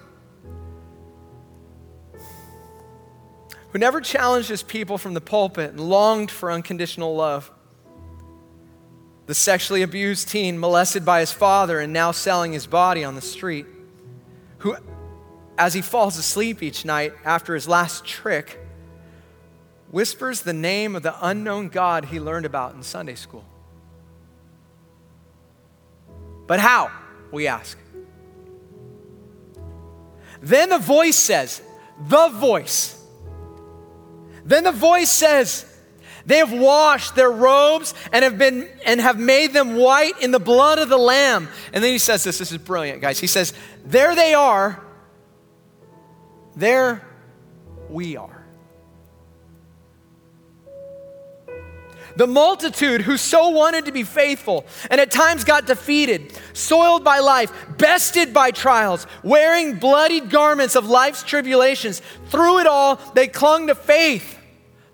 who 3.70 3.78
never 3.78 4.00
challenged 4.00 4.50
his 4.50 4.62
people 4.62 4.98
from 4.98 5.14
the 5.14 5.20
pulpit 5.20 5.70
and 5.70 5.80
longed 5.80 6.30
for 6.30 6.52
unconditional 6.52 7.16
love. 7.16 7.50
The 9.26 9.34
sexually 9.34 9.82
abused 9.82 10.28
teen 10.28 10.58
molested 10.58 11.04
by 11.04 11.20
his 11.20 11.32
father 11.32 11.80
and 11.80 11.92
now 11.92 12.10
selling 12.10 12.52
his 12.52 12.66
body 12.66 13.04
on 13.04 13.14
the 13.14 13.22
street, 13.22 13.64
who, 14.58 14.76
as 15.56 15.72
he 15.72 15.80
falls 15.80 16.18
asleep 16.18 16.62
each 16.62 16.84
night 16.84 17.14
after 17.24 17.54
his 17.54 17.66
last 17.66 18.04
trick, 18.04 18.58
whispers 19.90 20.42
the 20.42 20.52
name 20.52 20.94
of 20.94 21.02
the 21.02 21.14
unknown 21.26 21.68
God 21.68 22.06
he 22.06 22.20
learned 22.20 22.44
about 22.44 22.74
in 22.74 22.82
Sunday 22.82 23.14
school. 23.14 23.44
But 26.46 26.60
how? 26.60 26.90
We 27.30 27.46
ask. 27.46 27.78
Then 30.40 30.70
the 30.70 30.78
voice 30.78 31.16
says, 31.16 31.62
the 32.08 32.28
voice. 32.28 32.98
Then 34.44 34.64
the 34.64 34.72
voice 34.72 35.10
says, 35.10 35.66
they 36.26 36.38
have 36.38 36.52
washed 36.52 37.14
their 37.14 37.30
robes 37.30 37.94
and 38.12 38.24
have 38.24 38.38
been 38.38 38.68
and 38.84 39.00
have 39.00 39.18
made 39.18 39.52
them 39.52 39.76
white 39.76 40.20
in 40.20 40.30
the 40.30 40.38
blood 40.38 40.78
of 40.78 40.88
the 40.88 40.98
lamb. 40.98 41.48
And 41.72 41.82
then 41.82 41.92
he 41.92 41.98
says 41.98 42.22
this, 42.24 42.38
this 42.38 42.52
is 42.52 42.58
brilliant, 42.58 43.00
guys. 43.00 43.18
He 43.18 43.26
says, 43.26 43.52
There 43.84 44.14
they 44.14 44.34
are, 44.34 44.80
there 46.54 47.04
we 47.88 48.16
are. 48.16 48.31
The 52.16 52.26
multitude 52.26 53.02
who 53.02 53.16
so 53.16 53.48
wanted 53.50 53.86
to 53.86 53.92
be 53.92 54.02
faithful 54.02 54.66
and 54.90 55.00
at 55.00 55.10
times 55.10 55.44
got 55.44 55.66
defeated, 55.66 56.38
soiled 56.52 57.04
by 57.04 57.20
life, 57.20 57.52
bested 57.78 58.34
by 58.34 58.50
trials, 58.50 59.06
wearing 59.22 59.78
bloodied 59.78 60.30
garments 60.30 60.76
of 60.76 60.88
life's 60.88 61.22
tribulations, 61.22 62.02
through 62.28 62.60
it 62.60 62.66
all, 62.66 62.96
they 63.14 63.28
clung 63.28 63.68
to 63.68 63.74
faith. 63.74 64.38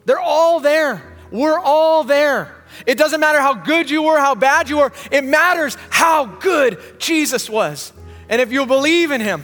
They're 0.04 0.20
all 0.20 0.60
there. 0.60 1.02
We're 1.30 1.58
all 1.58 2.04
there. 2.04 2.54
It 2.86 2.96
doesn't 2.96 3.20
matter 3.20 3.40
how 3.40 3.54
good 3.54 3.90
you 3.90 4.02
were, 4.02 4.18
how 4.18 4.34
bad 4.34 4.68
you 4.68 4.78
were, 4.78 4.92
it 5.10 5.24
matters 5.24 5.76
how 5.90 6.26
good 6.26 6.78
Jesus 6.98 7.50
was. 7.50 7.92
And 8.28 8.40
if 8.40 8.52
you 8.52 8.66
believe 8.66 9.10
in 9.10 9.20
him. 9.20 9.42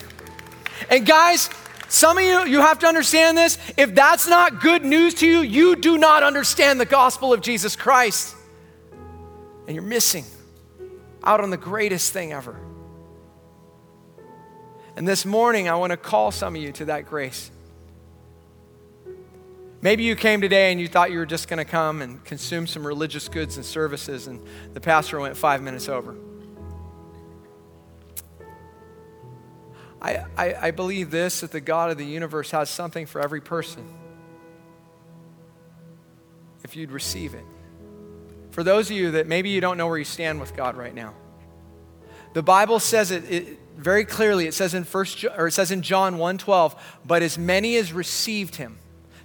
And 0.90 1.06
guys, 1.06 1.50
some 1.88 2.18
of 2.18 2.24
you, 2.24 2.44
you 2.46 2.60
have 2.60 2.78
to 2.80 2.86
understand 2.86 3.36
this. 3.36 3.58
If 3.76 3.94
that's 3.94 4.26
not 4.26 4.60
good 4.60 4.84
news 4.84 5.14
to 5.14 5.26
you, 5.26 5.40
you 5.40 5.76
do 5.76 5.98
not 5.98 6.22
understand 6.22 6.80
the 6.80 6.86
gospel 6.86 7.32
of 7.32 7.40
Jesus 7.40 7.76
Christ. 7.76 8.34
And 9.66 9.74
you're 9.74 9.84
missing 9.84 10.24
out 11.22 11.40
on 11.40 11.50
the 11.50 11.56
greatest 11.56 12.12
thing 12.12 12.32
ever. 12.32 12.60
And 14.96 15.08
this 15.08 15.24
morning, 15.24 15.68
I 15.68 15.74
want 15.74 15.90
to 15.90 15.96
call 15.96 16.30
some 16.30 16.54
of 16.54 16.62
you 16.62 16.72
to 16.72 16.84
that 16.86 17.06
grace. 17.06 17.50
Maybe 19.80 20.04
you 20.04 20.16
came 20.16 20.40
today 20.40 20.72
and 20.72 20.80
you 20.80 20.88
thought 20.88 21.10
you 21.10 21.18
were 21.18 21.26
just 21.26 21.48
going 21.48 21.58
to 21.58 21.64
come 21.64 22.00
and 22.00 22.24
consume 22.24 22.66
some 22.66 22.86
religious 22.86 23.28
goods 23.28 23.56
and 23.56 23.66
services, 23.66 24.28
and 24.28 24.40
the 24.72 24.80
pastor 24.80 25.20
went 25.20 25.36
five 25.36 25.62
minutes 25.62 25.88
over. 25.88 26.16
I, 30.04 30.26
I, 30.36 30.54
I 30.54 30.70
believe 30.70 31.10
this 31.10 31.40
that 31.40 31.50
the 31.50 31.62
God 31.62 31.90
of 31.90 31.96
the 31.96 32.04
universe 32.04 32.50
has 32.50 32.68
something 32.68 33.06
for 33.06 33.22
every 33.22 33.40
person 33.40 33.88
if 36.62 36.76
you'd 36.76 36.92
receive 36.92 37.32
it. 37.32 37.44
For 38.50 38.62
those 38.62 38.90
of 38.90 38.96
you 38.96 39.12
that 39.12 39.26
maybe 39.26 39.48
you 39.48 39.62
don't 39.62 39.78
know 39.78 39.86
where 39.86 39.96
you 39.96 40.04
stand 40.04 40.40
with 40.40 40.54
God 40.54 40.76
right 40.76 40.94
now, 40.94 41.14
the 42.34 42.42
Bible 42.42 42.80
says 42.80 43.10
it, 43.10 43.24
it 43.30 43.58
very 43.76 44.04
clearly. 44.04 44.46
It 44.46 44.52
says 44.52 44.74
in 44.74 44.84
first 44.84 45.24
or 45.24 45.46
it 45.46 45.52
says 45.52 45.70
in 45.70 45.80
John 45.80 46.16
1:12, 46.16 46.78
but 47.06 47.22
as 47.22 47.38
many 47.38 47.76
as 47.76 47.92
received 47.92 48.56
him, 48.56 48.78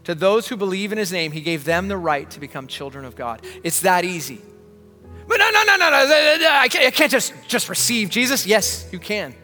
to 0.05 0.15
those 0.15 0.47
who 0.47 0.55
believe 0.55 0.93
in 0.93 0.97
his 0.97 1.11
name, 1.11 1.33
he 1.33 1.41
gave 1.41 1.65
them 1.65 1.89
the 1.89 1.97
right 1.97 2.29
to 2.31 2.39
become 2.39 2.67
children 2.67 3.03
of 3.03 3.17
God. 3.17 3.45
It's 3.63 3.81
that 3.81 4.05
easy. 4.05 4.41
But 5.27 5.37
no, 5.37 5.49
no, 5.51 5.63
no, 5.65 5.77
no, 5.77 5.89
no. 5.89 6.49
I 6.51 6.67
can't, 6.69 6.85
I 6.85 6.91
can't 6.91 7.11
just, 7.11 7.33
just 7.47 7.67
receive 7.67 8.09
Jesus. 8.09 8.47
Yes, 8.47 8.87
you 8.91 8.99
can. 8.99 9.35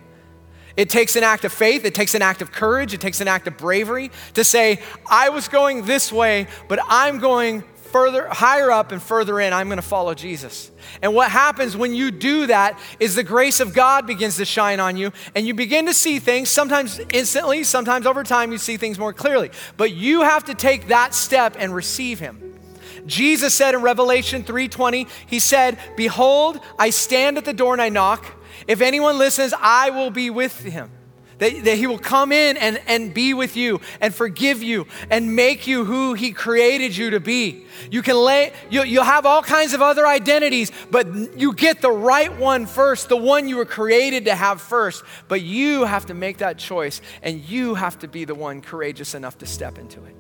It 0.78 0.90
takes 0.90 1.16
an 1.16 1.24
act 1.24 1.46
of 1.46 1.54
faith, 1.54 1.86
it 1.86 1.96
takes 1.96 2.16
an 2.16 2.22
act 2.22 2.42
of 2.42 2.52
courage, 2.52 2.94
it 2.94 3.02
takes 3.02 3.22
an 3.22 3.28
act 3.28 3.48
of 3.48 3.58
bravery 3.58 4.12
to 4.34 4.44
say, 4.44 4.82
I 5.10 5.30
was 5.30 5.48
going 5.48 5.86
this 5.86 6.12
way, 6.12 6.48
but 6.68 6.80
I'm 6.88 7.20
going 7.20 7.64
further, 7.96 8.28
higher 8.28 8.72
up 8.72 8.92
and 8.92 9.02
further 9.02 9.40
in. 9.40 9.54
I'm 9.54 9.68
going 9.68 9.78
to 9.78 9.82
follow 9.82 10.14
Jesus. 10.14 10.70
And 11.02 11.16
what 11.16 11.32
happens 11.32 11.78
when 11.78 11.96
you 11.96 12.12
do 12.12 12.48
that 12.48 12.78
is 13.00 13.16
the 13.16 13.24
grace 13.24 13.62
of 13.62 13.74
God 13.74 14.06
begins 14.06 14.36
to 14.36 14.44
shine 14.44 14.82
on 14.82 14.98
you, 14.98 15.14
and 15.34 15.48
you 15.48 15.54
begin 15.54 15.86
to 15.86 15.94
see 15.94 16.20
things, 16.20 16.50
sometimes 16.50 17.00
instantly, 17.14 17.64
sometimes 17.64 18.06
over 18.06 18.26
time, 18.26 18.52
you 18.52 18.58
see 18.58 18.76
things 18.76 19.00
more 19.00 19.14
clearly. 19.14 19.50
But 19.78 19.94
you 19.94 20.24
have 20.24 20.44
to 20.46 20.54
take 20.54 20.90
that 20.90 21.14
step 21.14 21.56
and 21.58 21.74
receive 21.74 22.20
Him. 22.20 22.60
Jesus 23.06 23.54
said 23.54 23.76
in 23.76 23.82
Revelation 23.82 24.44
3:20, 24.44 25.08
He 25.26 25.40
said, 25.40 25.78
Behold, 25.96 26.60
I 26.78 26.90
stand 26.90 27.38
at 27.38 27.46
the 27.46 27.54
door 27.54 27.72
and 27.72 27.82
I 27.82 27.88
knock. 27.88 28.26
If 28.68 28.82
anyone 28.82 29.18
listens, 29.18 29.54
I 29.60 29.90
will 29.90 30.12
be 30.12 30.30
with 30.30 30.60
him. 30.64 30.92
That, 31.38 31.66
that 31.66 31.78
he 31.78 31.86
will 31.86 32.00
come 32.00 32.32
in 32.32 32.56
and, 32.56 32.80
and 32.88 33.14
be 33.14 33.34
with 33.34 33.58
you 33.58 33.82
and 34.00 34.16
forgive 34.16 34.64
you 34.64 34.88
and 35.10 35.36
make 35.36 35.68
you 35.68 35.84
who 35.84 36.14
he 36.14 36.32
created 36.32 36.96
you 36.96 37.10
to 37.10 37.20
be. 37.20 37.66
You 37.92 38.02
can 38.02 38.16
lay, 38.16 38.54
you, 38.70 38.84
you'll 38.84 39.04
have 39.04 39.26
all 39.26 39.44
kinds 39.44 39.74
of 39.74 39.82
other 39.82 40.08
identities, 40.08 40.72
but 40.92 41.38
you 41.38 41.54
get 41.54 41.82
the 41.82 41.92
right 41.92 42.34
one 42.38 42.66
first, 42.66 43.10
the 43.10 43.18
one 43.18 43.50
you 43.50 43.58
were 43.58 43.66
created 43.66 44.26
to 44.26 44.36
have 44.36 44.62
first. 44.62 45.04
But 45.28 45.42
you 45.42 45.84
have 45.84 46.06
to 46.06 46.14
make 46.14 46.38
that 46.38 46.58
choice 46.58 47.02
and 47.22 47.42
you 47.42 47.76
have 47.76 48.00
to 48.00 48.08
be 48.08 48.24
the 48.24 48.36
one 48.36 48.62
courageous 48.62 49.14
enough 49.14 49.38
to 49.40 49.46
step 49.46 49.78
into 49.78 50.06
it. 50.06 50.16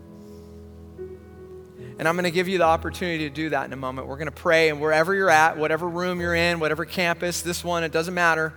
And 1.98 2.08
I'm 2.08 2.16
going 2.16 2.26
to 2.26 2.32
give 2.32 2.48
you 2.48 2.58
the 2.58 2.66
opportunity 2.66 3.30
to 3.30 3.34
do 3.34 3.50
that 3.50 3.66
in 3.66 3.74
a 3.74 3.78
moment. 3.78 4.08
We're 4.08 4.18
going 4.18 4.26
to 4.28 4.32
pray, 4.32 4.70
and 4.70 4.82
wherever 4.82 5.16
you're 5.16 5.30
at, 5.30 5.58
whatever 5.58 5.88
room 5.88 6.20
you're 6.20 6.36
in, 6.36 6.60
whatever 6.60 6.84
campus, 6.84 7.42
this 7.42 7.64
one, 7.64 7.84
it 7.84 7.92
doesn't 7.92 8.14
matter. 8.14 8.54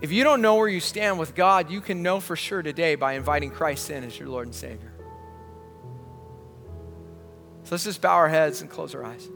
If 0.00 0.12
you 0.12 0.22
don't 0.22 0.40
know 0.40 0.56
where 0.56 0.68
you 0.68 0.80
stand 0.80 1.18
with 1.18 1.34
God, 1.34 1.70
you 1.70 1.80
can 1.80 2.02
know 2.02 2.20
for 2.20 2.36
sure 2.36 2.62
today 2.62 2.94
by 2.94 3.14
inviting 3.14 3.50
Christ 3.50 3.90
in 3.90 4.04
as 4.04 4.18
your 4.18 4.28
Lord 4.28 4.46
and 4.46 4.54
Savior. 4.54 4.92
So 7.64 7.70
let's 7.72 7.84
just 7.84 8.00
bow 8.00 8.14
our 8.14 8.28
heads 8.28 8.60
and 8.60 8.70
close 8.70 8.94
our 8.94 9.04
eyes. 9.04 9.28